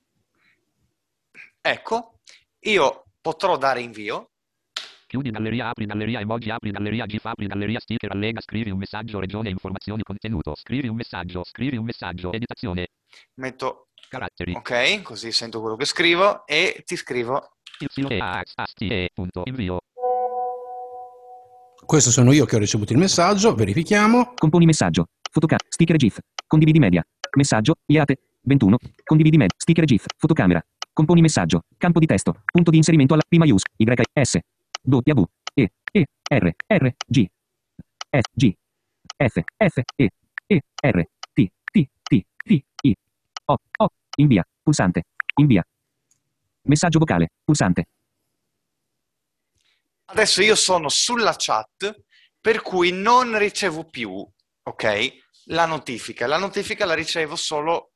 Ecco, 1.60 2.18
io 2.58 3.04
potrò 3.20 3.56
dare 3.56 3.82
invio 3.82 4.32
Chiudi 5.08 5.30
galleria, 5.30 5.68
apri 5.68 5.86
galleria, 5.86 6.18
emoji, 6.18 6.50
apri 6.50 6.72
galleria, 6.72 7.06
GIF, 7.06 7.24
apri 7.26 7.46
galleria, 7.46 7.78
sticker, 7.78 8.10
allega, 8.10 8.40
scrivi 8.40 8.70
un 8.70 8.78
messaggio, 8.78 9.20
regione, 9.20 9.50
informazioni, 9.50 10.02
contenuto, 10.02 10.56
scrivi 10.56 10.88
un 10.88 10.96
messaggio, 10.96 11.44
scrivi 11.44 11.76
un 11.76 11.84
messaggio, 11.84 12.32
editazione. 12.32 12.88
Metto 13.34 13.86
caratteri. 14.08 14.54
Ok, 14.54 15.02
così 15.02 15.30
sento 15.30 15.60
quello 15.60 15.76
che 15.76 15.84
scrivo 15.84 16.44
e 16.44 16.82
ti 16.84 16.96
scrivo. 16.96 17.52
Invio. 19.44 19.78
Questo 21.84 22.10
sono 22.10 22.32
io 22.32 22.44
che 22.44 22.56
ho 22.56 22.58
ricevuto 22.58 22.92
il 22.92 22.98
messaggio, 22.98 23.54
verifichiamo. 23.54 24.34
Componi 24.34 24.64
messaggio, 24.64 25.06
fotocamera, 25.30 25.68
sticker 25.68 25.94
GIF, 25.94 26.18
condividi 26.48 26.80
media, 26.80 27.06
messaggio, 27.36 27.76
IATE, 27.86 28.18
21, 28.40 28.76
condividi 29.04 29.36
media, 29.36 29.54
sticker 29.56 29.84
GIF, 29.84 30.04
fotocamera, 30.16 30.60
componi 30.92 31.20
messaggio, 31.20 31.60
campo 31.78 32.00
di 32.00 32.06
testo, 32.06 32.42
punto 32.50 32.72
di 32.72 32.78
inserimento 32.78 33.14
alla 33.14 33.22
prima 33.28 33.44
use, 33.44 33.66
Y, 33.76 33.84
S, 34.20 34.38
W 34.86 35.24
E 35.54 35.70
E 35.92 36.06
R 36.28 36.54
R 36.66 36.94
G 37.06 37.28
S 38.10 38.22
G 38.32 38.56
F 39.16 39.42
F 39.56 39.82
E 39.96 40.10
E 40.46 40.60
R 40.80 41.08
T 41.32 41.52
T 41.70 41.90
T 42.02 42.26
T 42.36 42.64
I 42.82 42.96
O 43.46 43.58
O 43.78 43.88
invia 44.16 44.46
pulsante 44.62 45.02
invia 45.36 45.66
messaggio 46.62 46.98
vocale 46.98 47.30
pulsante. 47.44 47.88
Adesso 50.06 50.42
io 50.42 50.54
sono 50.54 50.88
sulla 50.88 51.34
chat 51.36 52.04
per 52.40 52.62
cui 52.62 52.92
non 52.92 53.36
ricevo 53.38 53.84
più 53.84 54.24
ok 54.62 55.10
la 55.46 55.66
notifica. 55.66 56.26
La 56.26 56.38
notifica 56.38 56.84
la 56.84 56.94
ricevo 56.94 57.34
solo 57.34 57.92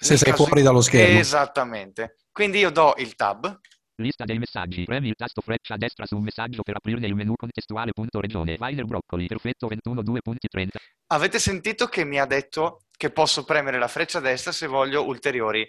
se 0.00 0.16
sei 0.16 0.32
fuori 0.32 0.62
dallo 0.62 0.80
schermo. 0.80 1.18
Esattamente. 1.18 2.16
Quindi 2.32 2.58
io 2.58 2.70
do 2.70 2.94
il 2.98 3.14
tab 3.14 3.60
Lista 3.96 4.24
dei 4.24 4.38
messaggi. 4.38 4.84
Premi 4.84 5.08
il 5.08 5.14
tasto 5.14 5.40
freccia 5.42 5.74
a 5.74 5.76
destra 5.76 6.06
su 6.06 6.16
un 6.16 6.22
messaggio 6.22 6.62
per 6.62 6.76
aprirne 6.76 7.06
il 7.06 7.14
menu 7.14 7.34
contestuale. 7.34 7.92
Punto 7.92 8.20
regione. 8.20 8.56
Viner 8.58 8.84
broccoli. 8.84 9.26
Perfetto 9.26 9.66
21 9.66 10.00
2.30. 10.00 10.68
Avete 11.08 11.38
sentito 11.38 11.86
che 11.86 12.04
mi 12.04 12.18
ha 12.18 12.24
detto 12.24 12.84
che 12.96 13.10
posso 13.10 13.44
premere 13.44 13.78
la 13.78 13.88
freccia 13.88 14.18
a 14.18 14.22
destra 14.22 14.50
se 14.52 14.66
voglio 14.66 15.04
ulteriori, 15.04 15.68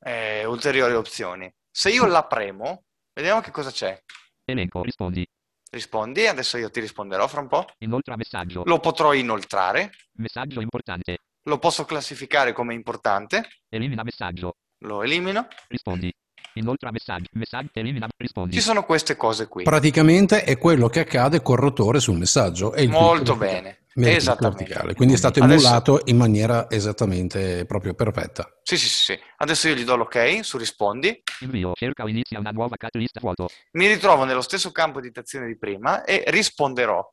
eh, 0.00 0.44
ulteriori 0.44 0.94
opzioni. 0.94 1.52
Se 1.70 1.90
io 1.90 2.06
la 2.06 2.24
premo, 2.24 2.84
vediamo 3.12 3.40
che 3.40 3.50
cosa 3.50 3.70
c'è. 3.70 4.00
Elenco, 4.44 4.82
rispondi. 4.82 5.26
Rispondi, 5.70 6.26
adesso 6.26 6.56
io 6.56 6.70
ti 6.70 6.80
risponderò 6.80 7.28
fra 7.28 7.40
un 7.40 7.48
po'. 7.48 7.66
Inoltra 7.78 8.16
messaggio. 8.16 8.62
Lo 8.64 8.80
potrò 8.80 9.12
inoltrare. 9.12 9.92
Messaggio 10.14 10.62
importante. 10.62 11.18
Lo 11.42 11.58
posso 11.58 11.84
classificare 11.84 12.52
come 12.52 12.72
importante. 12.72 13.46
Elimina 13.68 14.02
messaggio. 14.02 14.56
Lo 14.84 15.02
elimino. 15.02 15.46
Rispondi. 15.68 16.10
Inoltre 16.54 16.90
messaggi, 16.90 17.28
messaggi, 17.32 17.68
elimina, 17.74 18.08
rispondi. 18.16 18.54
Ci 18.54 18.60
sono 18.60 18.84
queste 18.84 19.16
cose 19.16 19.48
qui. 19.48 19.62
Praticamente 19.62 20.44
è 20.44 20.58
quello 20.58 20.88
che 20.88 21.00
accade 21.00 21.42
col 21.42 21.58
rotore 21.58 22.00
sul 22.00 22.16
messaggio. 22.16 22.74
Molto 22.88 23.36
bene. 23.36 23.80
Esattamente. 23.94 24.64
Verticale. 24.64 24.94
Quindi 24.94 25.14
è 25.14 25.16
stato 25.16 25.40
emulato 25.40 25.94
Adesso... 25.94 26.10
in 26.10 26.16
maniera 26.16 26.70
esattamente 26.70 27.64
proprio 27.66 27.94
perfetta. 27.94 28.48
Sì, 28.62 28.76
sì, 28.76 28.88
sì. 28.88 29.18
Adesso 29.38 29.68
io 29.68 29.74
gli 29.74 29.84
do 29.84 29.96
l'ok 29.96 30.40
su 30.42 30.56
rispondi. 30.56 31.22
Invio, 31.40 31.72
cerca 31.74 32.04
o 32.04 32.08
inizia 32.08 32.38
una 32.38 32.50
nuova 32.50 32.76
catalista 32.76 33.18
vuoto. 33.20 33.48
Mi 33.72 33.88
ritrovo 33.88 34.24
nello 34.24 34.40
stesso 34.40 34.70
campo 34.70 35.00
di 35.00 35.10
azione 35.12 35.46
di 35.46 35.58
prima 35.58 36.04
e 36.04 36.22
risponderò. 36.28 37.04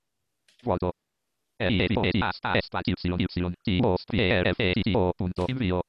Vuoto. 0.61 0.91
Invio. 5.47 5.81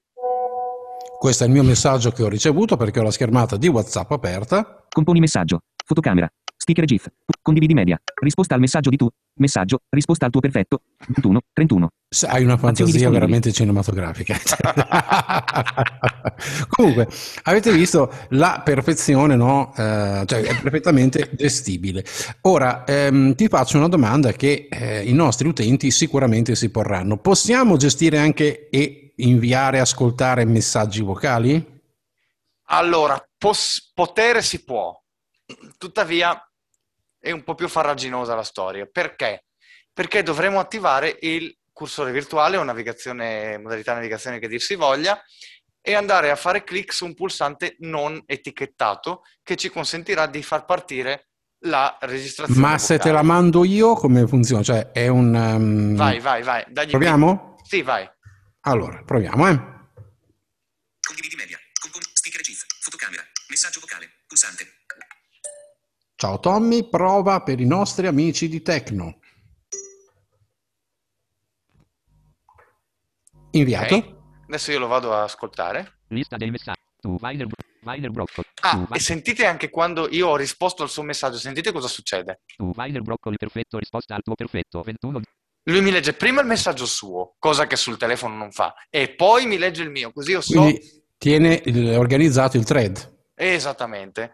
Questo 1.18 1.44
è 1.44 1.46
il 1.46 1.52
mio 1.52 1.62
messaggio 1.62 2.10
che 2.10 2.22
ho 2.22 2.28
ricevuto 2.28 2.76
perché 2.76 3.00
ho 3.00 3.02
la 3.02 3.10
schermata 3.10 3.56
di 3.56 3.68
WhatsApp 3.68 4.10
aperta. 4.10 4.84
Componi 4.88 5.18
messaggio, 5.18 5.60
fotocamera, 5.84 6.28
sticker 6.56 6.84
GIF, 6.84 7.08
condividi 7.40 7.74
media, 7.74 8.00
risposta 8.20 8.54
al 8.54 8.60
messaggio 8.60 8.90
di 8.90 8.96
tu, 8.96 9.08
messaggio, 9.38 9.80
risposta 9.88 10.26
al 10.26 10.30
tuo 10.30 10.40
perfetto, 10.40 10.82
21, 11.08 11.40
31. 11.52 11.88
Hai 12.28 12.44
una 12.44 12.56
fantasia 12.56 13.08
veramente 13.08 13.52
cinematografica. 13.52 14.36
Comunque, 16.68 17.08
avete 17.44 17.72
visto 17.72 18.12
la 18.30 18.60
perfezione, 18.64 19.36
no? 19.36 19.72
Eh, 19.76 20.22
cioè 20.26 20.42
è 20.42 20.60
perfettamente 20.60 21.30
gestibile. 21.34 22.04
Ora, 22.42 22.84
ehm, 22.84 23.34
ti 23.34 23.48
faccio 23.48 23.78
una 23.78 23.88
domanda 23.88 24.32
che 24.32 24.68
eh, 24.70 25.02
i 25.02 25.12
nostri 25.12 25.48
utenti 25.48 25.90
sicuramente 25.90 26.54
si 26.54 26.70
porranno. 26.70 27.16
Possiamo 27.16 27.76
gestire 27.76 28.18
anche 28.18 28.68
e 28.70 29.05
inviare 29.16 29.78
e 29.78 29.80
ascoltare 29.80 30.44
messaggi 30.44 31.02
vocali? 31.02 31.74
Allora, 32.68 33.22
pos- 33.38 33.92
potere 33.94 34.42
si 34.42 34.64
può, 34.64 34.98
tuttavia 35.78 36.40
è 37.18 37.30
un 37.30 37.42
po' 37.42 37.54
più 37.54 37.68
farraginosa 37.68 38.34
la 38.34 38.42
storia. 38.42 38.86
Perché? 38.90 39.44
Perché 39.92 40.22
dovremo 40.22 40.58
attivare 40.58 41.16
il 41.20 41.56
cursore 41.72 42.12
virtuale 42.12 42.56
o 42.56 42.62
navigazione, 42.62 43.58
modalità 43.58 43.94
navigazione 43.94 44.38
che 44.38 44.48
dir 44.48 44.60
si 44.60 44.74
voglia 44.74 45.20
e 45.80 45.94
andare 45.94 46.30
a 46.30 46.36
fare 46.36 46.64
clic 46.64 46.92
su 46.92 47.04
un 47.04 47.14
pulsante 47.14 47.76
non 47.80 48.20
etichettato 48.26 49.22
che 49.42 49.56
ci 49.56 49.70
consentirà 49.70 50.26
di 50.26 50.42
far 50.42 50.64
partire 50.64 51.28
la 51.60 51.96
registrazione. 52.00 52.60
Ma 52.60 52.78
se 52.78 52.98
te 52.98 53.12
la 53.12 53.22
mando 53.22 53.64
io, 53.64 53.94
come 53.94 54.26
funziona? 54.26 54.62
Cioè, 54.62 54.90
è 54.90 55.08
un. 55.08 55.34
Um... 55.34 55.94
Vai, 55.94 56.18
vai, 56.18 56.42
vai. 56.42 56.64
Dagli 56.68 56.90
proviamo? 56.90 57.56
Sì, 57.62 57.82
vai. 57.82 58.08
Allora, 58.66 59.00
proviamo, 59.04 59.48
eh. 59.48 59.56
Condividi 61.00 61.36
media. 61.36 61.56
Compon- 61.80 62.02
speaker 62.14 62.40
GIF. 62.40 62.66
Fotocamera. 62.80 63.22
Messaggio 63.48 63.78
vocale. 63.78 64.10
Pulsante. 64.26 64.66
Ciao 66.16 66.40
Tommy, 66.40 66.88
prova 66.88 67.42
per 67.42 67.60
i 67.60 67.66
nostri 67.66 68.06
amici 68.06 68.48
di 68.48 68.62
Tecno. 68.62 69.20
Inviato. 73.52 73.96
Okay. 73.96 74.16
Adesso 74.48 74.72
io 74.72 74.78
lo 74.80 74.86
vado 74.88 75.14
a 75.14 75.22
ascoltare. 75.22 76.00
Lista 76.08 76.36
dei 76.36 76.50
messaggi. 76.50 76.80
Tu, 76.98 77.16
Weiler, 77.20 77.46
Weiler 77.82 78.10
Broccoli. 78.10 78.48
Ah, 78.62 78.88
e 78.92 78.98
sentite 78.98 79.46
anche 79.46 79.70
quando 79.70 80.08
io 80.10 80.28
ho 80.28 80.36
risposto 80.36 80.82
al 80.82 80.90
suo 80.90 81.02
messaggio, 81.02 81.36
sentite 81.36 81.70
cosa 81.70 81.86
succede. 81.86 82.40
Tu, 82.56 82.72
Weiler 82.74 83.02
Broccoli, 83.02 83.36
perfetto, 83.36 83.78
risposta 83.78 84.16
al 84.16 84.22
tuo 84.22 84.34
perfetto, 84.34 84.82
21. 84.82 85.20
Lui 85.68 85.80
mi 85.80 85.90
legge 85.90 86.12
prima 86.12 86.40
il 86.40 86.46
messaggio 86.46 86.86
suo, 86.86 87.34
cosa 87.38 87.66
che 87.66 87.76
sul 87.76 87.96
telefono 87.96 88.36
non 88.36 88.52
fa, 88.52 88.74
e 88.88 89.14
poi 89.14 89.46
mi 89.46 89.58
legge 89.58 89.82
il 89.82 89.90
mio, 89.90 90.12
così 90.12 90.30
io 90.32 90.40
so... 90.40 90.60
Quindi 90.60 91.04
tiene 91.18 91.60
il, 91.64 91.96
organizzato 91.96 92.56
il 92.56 92.64
thread. 92.64 93.14
Esattamente. 93.34 94.32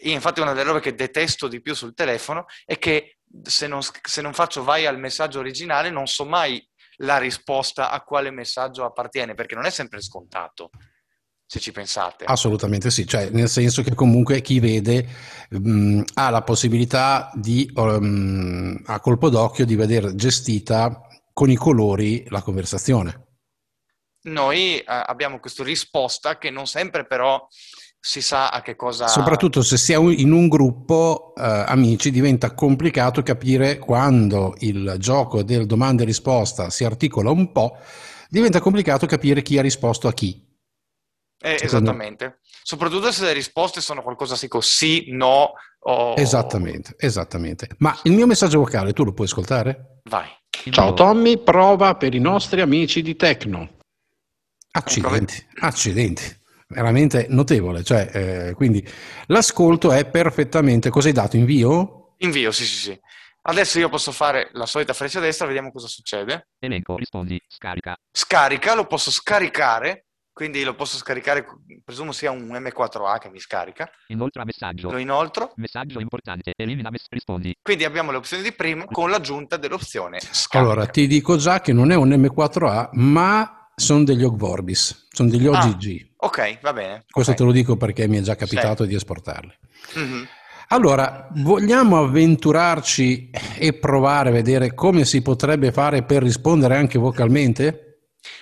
Io 0.00 0.12
infatti 0.12 0.40
una 0.40 0.52
delle 0.52 0.68
robe 0.68 0.80
che 0.80 0.94
detesto 0.94 1.48
di 1.48 1.60
più 1.60 1.74
sul 1.74 1.94
telefono 1.94 2.44
è 2.64 2.78
che 2.78 3.18
se 3.42 3.66
non, 3.66 3.80
se 3.82 4.22
non 4.22 4.32
faccio 4.32 4.62
vai 4.62 4.86
al 4.86 4.98
messaggio 4.98 5.40
originale 5.40 5.90
non 5.90 6.06
so 6.06 6.24
mai 6.24 6.64
la 6.98 7.18
risposta 7.18 7.90
a 7.90 8.02
quale 8.02 8.30
messaggio 8.30 8.84
appartiene, 8.84 9.34
perché 9.34 9.56
non 9.56 9.64
è 9.64 9.70
sempre 9.70 10.00
scontato 10.00 10.70
se 11.50 11.60
ci 11.60 11.72
pensate. 11.72 12.26
Assolutamente 12.26 12.90
sì, 12.90 13.06
cioè 13.06 13.30
nel 13.30 13.48
senso 13.48 13.82
che 13.82 13.94
comunque 13.94 14.42
chi 14.42 14.60
vede 14.60 15.08
mh, 15.48 16.02
ha 16.14 16.28
la 16.28 16.42
possibilità 16.42 17.30
di, 17.34 17.70
um, 17.74 18.78
a 18.84 19.00
colpo 19.00 19.30
d'occhio, 19.30 19.64
di 19.64 19.74
vedere 19.74 20.14
gestita 20.14 21.00
con 21.32 21.48
i 21.48 21.56
colori 21.56 22.22
la 22.28 22.42
conversazione. 22.42 23.28
Noi 24.24 24.78
eh, 24.78 24.84
abbiamo 24.86 25.40
questa 25.40 25.64
risposta 25.64 26.36
che 26.36 26.50
non 26.50 26.66
sempre 26.66 27.06
però 27.06 27.46
si 27.98 28.20
sa 28.20 28.50
a 28.50 28.60
che 28.60 28.76
cosa... 28.76 29.06
Soprattutto 29.06 29.62
se 29.62 29.78
si 29.78 29.94
è 29.94 29.96
in 29.96 30.32
un 30.32 30.48
gruppo 30.48 31.32
eh, 31.34 31.42
amici 31.42 32.10
diventa 32.10 32.52
complicato 32.52 33.22
capire 33.22 33.78
quando 33.78 34.54
il 34.58 34.96
gioco 34.98 35.42
del 35.42 35.64
domanda 35.64 36.02
e 36.02 36.06
risposta 36.06 36.68
si 36.68 36.84
articola 36.84 37.30
un 37.30 37.52
po', 37.52 37.78
diventa 38.28 38.60
complicato 38.60 39.06
capire 39.06 39.40
chi 39.40 39.56
ha 39.56 39.62
risposto 39.62 40.08
a 40.08 40.12
chi. 40.12 40.44
Eh, 41.40 41.58
esattamente. 41.60 42.40
Soprattutto 42.62 43.12
se 43.12 43.24
le 43.24 43.32
risposte 43.32 43.80
sono 43.80 44.02
qualcosa 44.02 44.36
tipo 44.36 44.60
sì, 44.60 45.06
no 45.10 45.52
o... 45.80 46.14
Esattamente, 46.16 46.94
esattamente. 46.98 47.68
Ma 47.78 47.98
il 48.04 48.12
mio 48.12 48.26
messaggio 48.26 48.58
vocale 48.58 48.92
tu 48.92 49.04
lo 49.04 49.12
puoi 49.12 49.26
ascoltare? 49.26 50.00
Vai. 50.04 50.28
Ciao 50.70 50.92
Tommy, 50.92 51.38
prova 51.38 51.94
per 51.94 52.14
i 52.14 52.18
nostri 52.18 52.60
amici 52.60 53.00
di 53.02 53.14
Tecno. 53.14 53.76
Accidenti, 54.72 55.46
accidenti. 55.60 56.36
Veramente 56.66 57.26
notevole. 57.30 57.82
Cioè, 57.82 58.10
eh, 58.12 58.54
quindi 58.54 58.86
l'ascolto 59.26 59.92
è 59.92 60.04
perfettamente... 60.04 60.90
Cosa 60.90 61.08
hai 61.08 61.14
dato? 61.14 61.36
Invio? 61.36 62.14
Invio, 62.18 62.50
sì, 62.50 62.66
sì, 62.66 62.76
sì. 62.76 63.00
Adesso 63.42 63.78
io 63.78 63.88
posso 63.88 64.12
fare 64.12 64.50
la 64.52 64.66
solita 64.66 64.92
freccia 64.92 65.20
destra, 65.20 65.46
vediamo 65.46 65.72
cosa 65.72 65.86
succede. 65.86 66.48
Elenco, 66.58 66.96
rispondi, 66.96 67.40
scarica. 67.46 67.96
Scarica, 68.10 68.74
lo 68.74 68.86
posso 68.86 69.10
scaricare 69.10 70.07
quindi 70.38 70.62
lo 70.62 70.76
posso 70.76 70.98
scaricare, 70.98 71.44
presumo 71.82 72.12
sia 72.12 72.30
un 72.30 72.46
M4A 72.46 73.18
che 73.18 73.28
mi 73.28 73.40
scarica. 73.40 73.90
Inoltre 74.06 74.44
messaggio. 74.44 74.88
Lo 74.88 74.98
inoltro. 74.98 75.52
Messaggio 75.56 75.98
importante, 75.98 76.52
elimina 76.56 76.90
mess- 76.90 77.08
rispondi. 77.08 77.56
Quindi 77.60 77.82
abbiamo 77.82 78.12
le 78.12 78.18
opzioni 78.18 78.44
di 78.44 78.52
prima 78.52 78.84
con 78.84 79.10
l'aggiunta 79.10 79.56
dell'opzione 79.56 80.20
scarica. 80.20 80.70
Allora, 80.70 80.86
ti 80.86 81.08
dico 81.08 81.38
già 81.38 81.60
che 81.60 81.72
non 81.72 81.90
è 81.90 81.96
un 81.96 82.10
M4A, 82.10 82.90
ma 82.92 83.68
sono 83.74 84.04
degli 84.04 84.22
Ogvorbis, 84.22 85.08
sono 85.10 85.28
degli 85.28 85.48
OGG. 85.48 86.08
Ah, 86.18 86.26
ok, 86.26 86.60
va 86.60 86.72
bene. 86.72 87.04
Questo 87.10 87.32
okay. 87.32 87.44
te 87.44 87.50
lo 87.50 87.50
dico 87.50 87.76
perché 87.76 88.06
mi 88.06 88.18
è 88.18 88.20
già 88.20 88.36
capitato 88.36 88.84
sì. 88.84 88.90
di 88.90 88.94
esportarli. 88.94 89.58
Mm-hmm. 89.98 90.22
Allora, 90.68 91.26
vogliamo 91.32 91.98
avventurarci 91.98 93.30
e 93.58 93.72
provare 93.72 94.28
a 94.28 94.32
vedere 94.32 94.72
come 94.72 95.04
si 95.04 95.20
potrebbe 95.20 95.72
fare 95.72 96.04
per 96.04 96.22
rispondere 96.22 96.76
anche 96.76 96.96
vocalmente? 96.96 97.88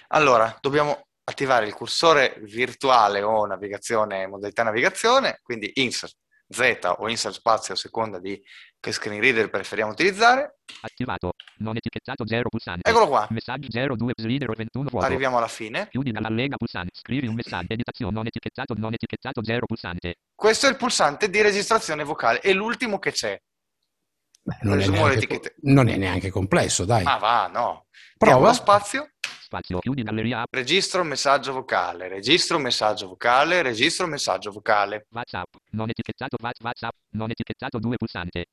Allora, 0.09 0.55
dobbiamo 0.61 1.06
attivare 1.29 1.67
il 1.67 1.75
cursore 1.75 2.41
virtuale 2.43 3.23
o 3.23 3.47
navigazione, 3.47 4.27
modalità 4.27 4.63
navigazione, 4.63 5.41
quindi 5.43 5.71
insert 5.75 6.15
Z 6.49 6.95
o 6.99 7.09
insert 7.09 7.35
spazio 7.35 7.75
a 7.75 7.77
seconda 7.77 8.21
di 8.21 8.41
che 8.79 8.93
screen 8.93 9.21
reader 9.21 9.51
preferiamo 9.51 9.91
utilizzare. 9.91 10.59
Attivato, 10.83 11.33
non 11.59 11.77
etichettato 11.77 12.25
0 12.27 12.49
pulsante. 12.49 12.89
Eccolo 12.89 13.09
qua. 13.09 13.27
Messaggio 13.31 13.69
02 13.69 14.13
leader 14.19 14.55
21 14.55 14.89
vuoto. 14.89 15.05
Arriviamo 15.05 15.39
alla 15.39 15.49
fine. 15.49 15.89
Chiudi 15.91 16.13
dalla 16.13 16.29
lega 16.29 16.57
pulsante, 16.57 16.91
scrivi 16.93 17.27
un 17.27 17.35
messaggio, 17.35 17.73
editazione 17.73 18.13
non 18.13 18.27
etichettato, 18.27 18.75
non 18.77 18.93
etichettato 18.93 19.45
0 19.45 19.67
pulsante. 19.67 20.15
Questo 20.33 20.67
è 20.67 20.71
il 20.71 20.77
pulsante 20.77 21.29
di 21.29 21.43
registrazione 21.43 22.05
vocale, 22.05 22.39
è 22.39 22.53
l'ultimo 22.53 23.01
che 23.01 23.11
c'è. 23.11 23.37
Beh, 24.43 24.59
non, 24.63 24.79
è 24.79 24.87
neanche, 24.87 25.55
non, 25.63 25.89
è 25.89 25.97
neanche, 25.97 26.31
complesso, 26.31 26.85
dai. 26.85 27.03
Ma 27.03 27.17
va, 27.17 27.49
no. 27.49 27.87
Prova. 28.17 28.53
spazio. 28.53 29.11
Spazio, 29.47 29.79
chiudi 29.79 30.03
galleria. 30.03 30.43
Registro 30.51 31.05
messaggio 31.05 31.53
vocale, 31.53 32.09
registro 32.09 32.59
messaggio 32.59 33.07
vocale, 33.07 33.63
registro 33.63 34.09
messaggio 34.09 34.51
vocale. 34.51 35.07
WhatsApp, 35.11 35.55
non 35.71 35.89
etichettato 35.89 36.37
WhatsApp, 36.43 36.93
non 37.13 37.31
etichettato 37.31 37.79
2 37.79 37.95
pulsante. 37.97 38.47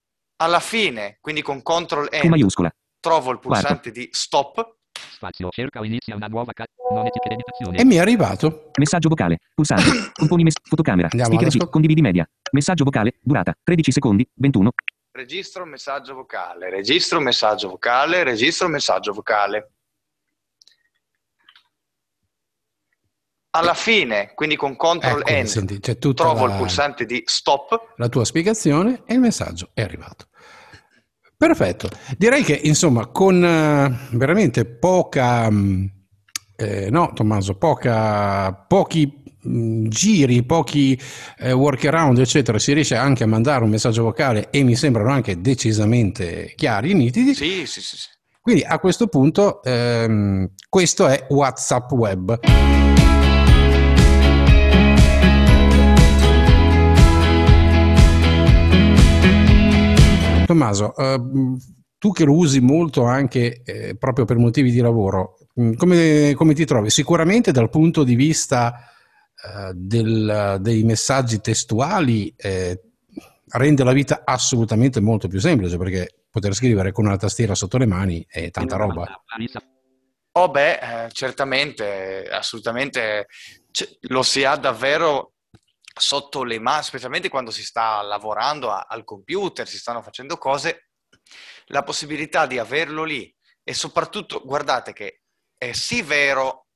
Alla 0.44 0.60
fine, 0.60 1.18
quindi 1.20 1.42
con 1.42 1.64
CTRL 1.64 2.10
N, 2.14 2.20
Con 2.20 2.30
maiuscola. 2.30 2.72
trovo 3.00 3.32
il 3.32 3.40
pulsante 3.40 3.90
Quarto. 3.90 3.90
di 3.92 4.08
stop. 4.12 4.76
Spazio, 4.92 5.50
cerca 5.50 5.80
o 5.80 5.84
inizia 5.84 6.16
una 6.16 6.28
nuova 6.28 6.52
ca- 6.54 6.66
non 6.92 7.08
etichetta 7.08 7.34
editazione. 7.34 7.78
E 7.80 7.86
mi 7.86 7.96
è 7.96 8.00
arrivato. 8.00 8.70
Messaggio 8.78 9.10
vocale. 9.10 9.40
Pulsante. 9.56 10.12
Componi 10.14 10.44
mess- 10.44 10.60
fotocamera. 10.62 11.08
Andiamo, 11.12 11.34
Sticker 11.34 11.48
adesso. 11.48 11.66
G. 11.66 11.70
Condividi 11.72 12.02
media. 12.02 12.30
Messaggio 12.52 12.84
vocale. 12.84 13.14
Durata. 13.20 13.56
13 13.64 13.92
secondi. 13.92 14.30
21. 14.36 14.70
Registro 15.16 15.66
messaggio 15.66 16.14
vocale, 16.14 16.70
registro 16.70 17.20
messaggio 17.20 17.70
vocale, 17.70 18.24
registro 18.24 18.68
messaggio 18.68 19.12
vocale. 19.12 19.72
Alla 23.56 23.76
fine, 23.76 24.32
quindi 24.34 24.56
con 24.56 24.76
CTRL 24.76 25.22
Ecco, 25.26 25.42
N, 25.42 25.46
senti, 25.46 25.80
c'è 25.80 26.00
trovo 26.00 26.48
la, 26.48 26.54
il 26.54 26.58
pulsante 26.58 27.06
di 27.06 27.22
stop. 27.24 27.94
la 27.98 28.10
tua 28.10 28.26
spiegazione 28.26 29.04
e 29.06 29.13
il 29.13 29.20
messaggio 29.20 29.70
è 29.76 29.84
arrivato. 29.84 30.30
Perfetto. 31.38 31.88
Direi 32.18 32.42
che 32.42 32.60
insomma 32.63 33.06
con 33.08 33.46
eh, 33.46 34.08
veramente 34.18 34.66
poca, 34.66 35.52
mh, 35.52 35.92
eh, 36.56 36.89
no 36.89 37.12
Tommaso, 37.13 37.56
poca, 37.56 38.52
pochi 38.54 39.22
mh, 39.42 39.88
giri, 39.88 40.44
pochi 40.44 41.00
eh, 41.38 41.52
workaround 41.52 42.18
eccetera, 42.18 42.58
si 42.58 42.74
riesce 42.74 42.96
anche 42.96 43.24
a 43.24 43.28
mandare 43.28 43.63
un 43.63 43.70
messaggio 43.70 44.02
vocale 44.02 44.50
e 44.50 44.63
mi 44.63 44.76
sembrano 44.76 45.12
anche 45.12 45.42
decisamente 45.42 46.54
chiari, 46.56 46.96
nitidi. 46.96 47.36
Sì, 47.36 47.68
sì, 47.68 47.82
sì. 47.82 47.98
sì. 47.98 48.08
Quindi 48.42 48.63
a 48.63 48.80
questo 48.80 49.06
punto 49.06 49.62
ehm, 49.62 50.50
questo 50.70 51.08
è 51.08 51.28
WhatsApp 51.30 51.92
Web. 51.92 52.39
Tommaso, 60.54 60.96
eh, 60.96 61.22
tu 61.98 62.12
che 62.12 62.26
lo 62.26 62.36
usi 62.36 62.60
molto 62.60 63.04
anche 63.06 63.62
eh, 63.63 63.96
proprio 63.98 64.26
per 64.26 64.38
motivi 64.38 64.72
di 64.72 64.80
lavoro, 64.82 65.38
mh, 65.56 65.74
come, 65.74 66.34
come 66.36 66.54
ti 66.54 66.66
trovi? 66.66 66.89
Sicuramente 66.89 67.52
dal 67.52 67.70
punto 67.70 68.04
di 68.04 68.16
vista 68.16 68.76
eh, 69.36 69.72
del- 69.74 70.58
dei 70.62 70.84
messaggi 70.84 71.42
testuali 71.42 72.34
eh, 72.38 72.80
rende 73.50 73.84
la 73.84 73.94
vita 73.94 74.22
assolutamente 74.26 75.00
molto 75.00 75.28
più 75.28 75.39
semplice 75.39 75.78
perché 75.78 76.26
poter 76.30 76.54
scrivere 76.54 76.92
con 76.92 77.06
una 77.06 77.18
tastiera 77.18 77.56
sotto 77.56 77.78
le 77.78 77.86
mani 77.86 78.26
è 78.28 78.50
tanta 78.52 78.76
roba. 78.76 79.24
Oh 80.36 80.50
beh, 80.50 81.06
eh, 81.06 81.10
certamente, 81.12 82.28
assolutamente 82.32 83.28
lo 84.10 84.24
si 84.24 84.44
ha 84.44 84.56
davvero 84.56 85.33
sotto 85.94 86.44
le 86.44 86.60
mani, 86.60 86.84
specialmente 86.84 87.30
quando 87.30 87.52
si 87.52 87.64
sta 87.64 88.02
lavorando 88.02 88.72
a- 88.72 88.86
al 88.88 89.04
computer, 89.04 89.68
si 89.68 89.78
stanno 89.78 90.02
facendo 90.02 90.38
cose, 90.38 90.90
la 91.68 91.84
possibilità 91.84 92.46
di 92.46 92.58
averlo 92.58 93.04
lì 93.04 93.34
e 93.64 93.74
soprattutto 93.74 94.42
guardate 94.44 94.92
che 94.94 95.22
è 95.58 95.72
sì 95.72 96.02
vero 96.02 96.68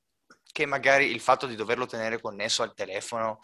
che 0.52 0.66
magari 0.66 1.12
il 1.12 1.20
fatto 1.20 1.46
di 1.46 1.56
doverlo 1.56 1.86
tenere 1.86 2.22
connesso 2.22 2.64
al 2.64 2.74
telefono 2.74 3.40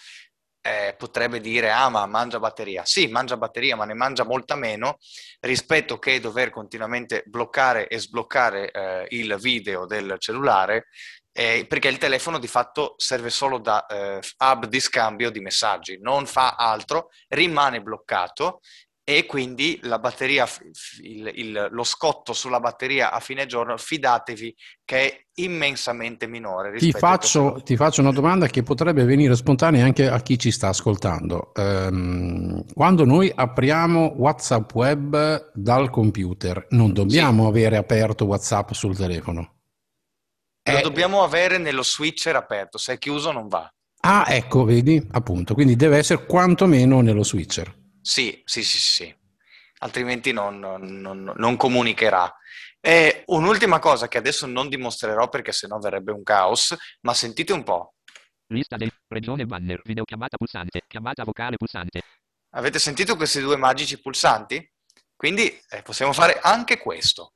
eh, 0.66 0.96
potrebbe 0.98 1.42
dire 1.42 1.70
ah 1.72 1.90
ma 1.90 2.06
mangia 2.06 2.40
batteria. 2.40 2.86
Sì, 2.86 3.08
mangia 3.08 3.36
batteria, 3.36 3.76
ma 3.76 3.84
ne 3.84 3.94
mangia 3.94 4.24
molta 4.24 4.56
meno 4.56 4.98
rispetto 5.42 6.00
che 6.00 6.22
dover 6.22 6.50
continuamente 6.50 7.24
bloccare 7.26 7.88
e 7.90 8.00
sbloccare 8.00 8.72
eh, 8.72 9.06
il 9.10 9.36
video 9.40 9.86
del 9.86 10.16
cellulare 10.20 10.88
eh, 11.34 11.66
perché 11.68 11.88
il 11.88 11.98
telefono 11.98 12.38
di 12.38 12.48
fatto 12.48 12.94
serve 12.98 13.30
solo 13.30 13.58
da 13.58 13.86
eh, 13.88 14.20
hub 14.38 14.68
di 14.68 14.80
scambio 14.80 15.32
di 15.32 15.40
messaggi, 15.40 15.98
non 16.00 16.26
fa 16.26 16.56
altro, 16.56 17.10
rimane 17.30 17.82
bloccato 17.82 18.60
e 19.06 19.26
quindi 19.26 19.80
la 19.84 20.00
batteria, 20.00 20.48
il, 21.02 21.30
il, 21.34 21.68
lo 21.72 21.84
scotto 21.84 22.32
sulla 22.32 22.62
batteria 22.62 23.12
a 23.12 23.20
fine 23.20 23.46
giorno, 23.46 23.76
fidatevi 23.76 24.56
che 24.86 24.98
è 24.98 25.26
immensamente 25.42 26.26
minore. 26.26 26.78
Ti 26.78 26.92
faccio, 26.92 27.62
ti 27.66 27.76
faccio, 27.76 28.00
una 28.00 28.14
domanda 28.14 28.48
che 28.48 28.64
potrebbe 28.64 29.04
venire 29.04 29.36
spontanea 29.36 29.84
anche 29.84 30.08
a 30.08 30.22
chi 30.22 30.40
ci 30.40 30.52
sta 30.52 30.70
ascoltando. 30.70 31.52
Um, 31.56 32.64
quando 32.74 33.04
noi 33.04 33.30
apriamo 33.34 34.14
WhatsApp 34.16 34.74
web 34.74 35.52
dal 35.54 35.90
computer, 35.90 36.68
non 36.70 36.94
dobbiamo 36.94 37.44
sì. 37.44 37.50
avere 37.50 37.76
aperto 37.76 38.24
WhatsApp 38.24 38.72
sul 38.72 38.96
telefono. 38.96 39.63
Lo 40.64 40.78
è... 40.78 40.82
dobbiamo 40.82 41.24
avere 41.24 41.58
nello 41.58 41.84
switcher 41.84 42.36
aperto, 42.36 42.78
se 42.78 42.94
è 42.94 42.98
chiuso 42.98 43.32
non 43.32 43.48
va. 43.48 43.72
Ah, 44.06 44.26
ecco, 44.28 44.64
vedi, 44.64 45.06
appunto, 45.12 45.54
quindi 45.54 45.76
deve 45.76 45.98
essere 45.98 46.26
quantomeno 46.26 47.02
nello 47.02 47.24
switcher. 47.24 47.74
Sì, 48.02 48.42
sì, 48.46 48.64
sì, 48.64 48.80
sì, 48.80 49.16
altrimenti 49.80 50.32
non, 50.32 50.60
non, 50.60 51.34
non 51.36 51.56
comunicherà. 51.56 52.34
E 52.82 53.24
un'ultima 53.28 53.80
cosa 53.80 54.10
che 54.10 54.18
adesso 54.18 54.46
non 54.46 54.68
dimostrerò 54.68 55.30
perché 55.30 55.54
sennò 55.54 55.78
verrebbe 55.80 56.12
un 56.12 56.22
caos, 56.22 56.76
ma 57.02 57.14
sentite 57.14 57.54
un 57.54 57.64
po'. 57.64 57.94
Lista 58.48 58.76
del 58.76 58.92
regione 59.08 59.46
banner, 59.46 59.80
videochiamata 59.86 60.36
pulsante, 60.36 60.82
chiamata 60.86 61.24
vocale 61.24 61.56
pulsante. 61.56 62.02
Avete 62.56 62.80
sentito 62.80 63.16
questi 63.16 63.40
due 63.40 63.56
magici 63.56 64.02
pulsanti? 64.02 64.70
Quindi 65.16 65.48
eh, 65.70 65.82
possiamo 65.82 66.12
fare 66.12 66.40
anche 66.42 66.78
questo. 66.78 67.36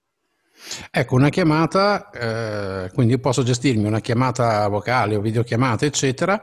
Ecco, 0.92 1.16
una 1.16 1.30
chiamata, 1.30 2.10
eh, 2.10 2.92
quindi 2.92 3.14
io 3.14 3.20
posso 3.20 3.44
gestirmi 3.44 3.86
una 3.86 4.02
chiamata 4.02 4.68
vocale 4.68 5.16
o 5.16 5.22
videochiamata, 5.22 5.86
eccetera, 5.86 6.42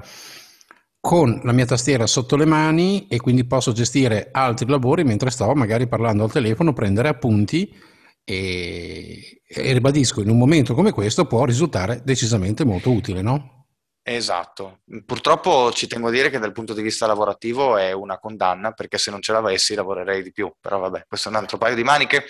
con 1.00 1.40
la 1.44 1.52
mia 1.52 1.66
tastiera 1.66 2.06
sotto 2.06 2.36
le 2.36 2.46
mani 2.46 3.06
e 3.08 3.18
quindi 3.18 3.44
posso 3.44 3.72
gestire 3.72 4.28
altri 4.32 4.66
lavori 4.66 5.04
mentre 5.04 5.30
sto 5.30 5.52
magari 5.54 5.86
parlando 5.86 6.24
al 6.24 6.32
telefono, 6.32 6.72
prendere 6.72 7.08
appunti 7.08 7.70
e, 8.24 9.42
e 9.46 9.72
ribadisco, 9.72 10.22
in 10.22 10.30
un 10.30 10.38
momento 10.38 10.74
come 10.74 10.92
questo 10.92 11.26
può 11.26 11.44
risultare 11.44 12.00
decisamente 12.04 12.64
molto 12.64 12.90
utile, 12.90 13.20
no? 13.20 13.63
Esatto, 14.06 14.80
purtroppo 15.06 15.72
ci 15.72 15.86
tengo 15.86 16.08
a 16.08 16.10
dire 16.10 16.28
che 16.28 16.38
dal 16.38 16.52
punto 16.52 16.74
di 16.74 16.82
vista 16.82 17.06
lavorativo 17.06 17.78
è 17.78 17.92
una 17.92 18.18
condanna 18.18 18.72
perché 18.72 18.98
se 18.98 19.10
non 19.10 19.22
ce 19.22 19.32
l'avessi 19.32 19.74
lavorerei 19.74 20.22
di 20.22 20.30
più, 20.30 20.52
però 20.60 20.78
vabbè, 20.78 21.06
questo 21.08 21.28
è 21.28 21.30
un 21.30 21.38
altro 21.38 21.56
paio 21.56 21.74
di 21.74 21.84
maniche. 21.84 22.26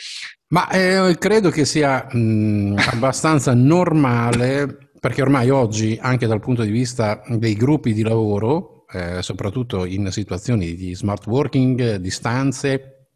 Ma 0.51 0.69
eh, 0.71 1.17
credo 1.19 1.51
che 1.51 1.65
sia 1.65 2.07
mh, 2.09 2.77
abbastanza 2.93 3.55
normale 3.55 4.93
perché 5.01 5.23
ormai 5.23 5.51
oggi, 5.51 5.99
anche 6.01 6.29
dal 6.29 6.39
punto 6.39 6.63
di 6.63 6.71
vista 6.71 7.21
dei 7.27 7.55
gruppi 7.55 7.93
di 7.93 8.03
lavoro, 8.03 8.87
eh, 8.93 9.21
soprattutto 9.21 9.85
in 9.85 10.13
situazioni 10.13 10.77
di 10.77 10.95
smart 10.95 11.27
working, 11.27 11.97
distanze 11.97 13.09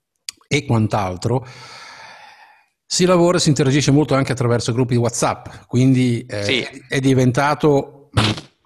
e 0.48 0.64
quant'altro, 0.64 1.46
si 2.84 3.04
lavora 3.04 3.36
e 3.36 3.40
si 3.40 3.50
interagisce 3.50 3.92
molto 3.92 4.16
anche 4.16 4.32
attraverso 4.32 4.72
gruppi 4.72 4.96
WhatsApp, 4.96 5.46
quindi 5.68 6.26
eh, 6.28 6.42
sì. 6.42 6.66
è 6.88 6.98
diventato 6.98 8.10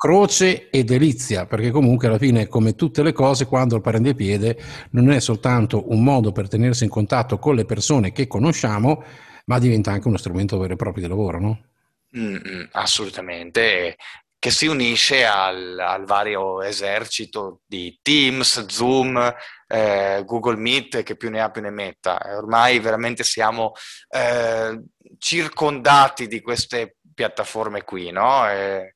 croce 0.02 0.68
e 0.68 0.82
delizia, 0.82 1.46
perché 1.46 1.70
comunque 1.70 2.08
alla 2.08 2.18
fine, 2.18 2.48
come 2.48 2.74
tutte 2.74 3.04
le 3.04 3.12
cose, 3.12 3.46
quando 3.46 3.76
il 3.76 3.82
prende 3.82 4.16
piede, 4.16 4.58
non 4.90 5.12
è 5.12 5.20
soltanto 5.20 5.92
un 5.92 6.02
modo 6.02 6.32
per 6.32 6.48
tenersi 6.48 6.82
in 6.82 6.90
contatto 6.90 7.38
con 7.38 7.54
le 7.54 7.64
persone 7.64 8.10
che 8.10 8.26
conosciamo, 8.26 9.04
ma 9.44 9.60
diventa 9.60 9.92
anche 9.92 10.08
uno 10.08 10.16
strumento 10.16 10.58
vero 10.58 10.72
e 10.72 10.76
proprio 10.76 11.04
di 11.04 11.08
lavoro, 11.08 11.38
no? 11.38 11.64
Mm, 12.18 12.64
assolutamente, 12.72 13.96
che 14.40 14.50
si 14.50 14.66
unisce 14.66 15.24
al, 15.24 15.78
al, 15.78 16.04
vario 16.04 16.62
esercito 16.62 17.60
di 17.64 17.96
Teams, 18.02 18.66
Zoom, 18.66 19.32
eh, 19.68 20.24
Google 20.26 20.56
Meet, 20.56 21.04
che 21.04 21.14
più 21.14 21.30
ne 21.30 21.40
ha 21.40 21.48
più 21.48 21.62
ne 21.62 21.70
metta. 21.70 22.20
Ormai 22.38 22.80
veramente 22.80 23.22
siamo 23.22 23.74
eh, 24.08 24.82
circondati 25.18 26.26
di 26.26 26.40
queste 26.40 26.96
piattaforme 27.14 27.84
qui, 27.84 28.10
no? 28.10 28.50
E, 28.50 28.94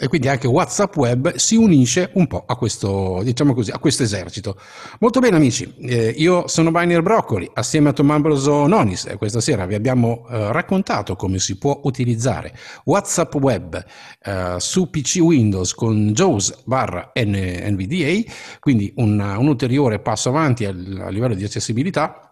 e 0.00 0.06
quindi 0.06 0.28
anche 0.28 0.46
WhatsApp 0.46 0.96
Web 0.96 1.34
si 1.34 1.56
unisce 1.56 2.10
un 2.14 2.28
po' 2.28 2.44
a 2.46 2.54
questo, 2.54 3.20
diciamo 3.24 3.52
così, 3.52 3.72
a 3.72 3.80
questo 3.80 4.04
esercito. 4.04 4.56
Molto 5.00 5.18
bene 5.18 5.34
amici, 5.34 5.74
eh, 5.80 6.14
io 6.16 6.46
sono 6.46 6.70
Biner 6.70 7.02
Broccoli 7.02 7.50
assieme 7.52 7.88
a 7.88 7.92
Tommaso 7.92 8.68
Nonis 8.68 9.06
e 9.06 9.16
questa 9.16 9.40
sera 9.40 9.66
vi 9.66 9.74
abbiamo 9.74 10.24
eh, 10.30 10.52
raccontato 10.52 11.16
come 11.16 11.40
si 11.40 11.58
può 11.58 11.80
utilizzare 11.82 12.56
WhatsApp 12.84 13.34
Web 13.34 13.84
eh, 14.22 14.54
su 14.58 14.88
PC 14.88 15.16
Windows 15.20 15.74
con 15.74 16.12
JAWS 16.12 16.62
barra 16.64 17.10
NVDA, 17.16 18.30
quindi 18.60 18.92
un, 18.98 19.18
un 19.18 19.48
ulteriore 19.48 19.98
passo 19.98 20.28
avanti 20.28 20.64
a, 20.64 20.68
a 20.68 21.08
livello 21.08 21.34
di 21.34 21.42
accessibilità 21.42 22.27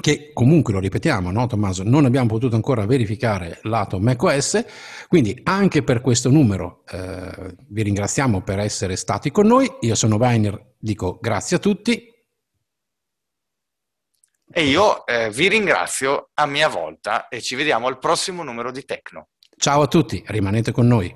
che 0.00 0.30
comunque 0.32 0.72
lo 0.72 0.80
ripetiamo, 0.80 1.30
no 1.30 1.46
Tommaso, 1.46 1.82
non 1.82 2.04
abbiamo 2.04 2.28
potuto 2.28 2.56
ancora 2.56 2.86
verificare 2.86 3.60
lato 3.62 3.98
macOS, 3.98 4.64
quindi 5.08 5.40
anche 5.44 5.82
per 5.82 6.00
questo 6.00 6.30
numero 6.30 6.84
eh, 6.90 7.56
vi 7.68 7.82
ringraziamo 7.82 8.42
per 8.42 8.58
essere 8.58 8.96
stati 8.96 9.30
con 9.30 9.46
noi, 9.46 9.70
io 9.80 9.94
sono 9.94 10.16
Weiner, 10.16 10.74
dico 10.78 11.18
grazie 11.20 11.56
a 11.56 11.60
tutti. 11.60 12.12
E 14.50 14.64
io 14.64 15.06
eh, 15.06 15.30
vi 15.30 15.48
ringrazio 15.48 16.30
a 16.34 16.46
mia 16.46 16.68
volta 16.68 17.28
e 17.28 17.42
ci 17.42 17.54
vediamo 17.54 17.86
al 17.86 17.98
prossimo 17.98 18.42
numero 18.42 18.70
di 18.70 18.84
Tecno. 18.84 19.28
Ciao 19.56 19.82
a 19.82 19.86
tutti, 19.86 20.22
rimanete 20.26 20.72
con 20.72 20.86
noi. 20.86 21.14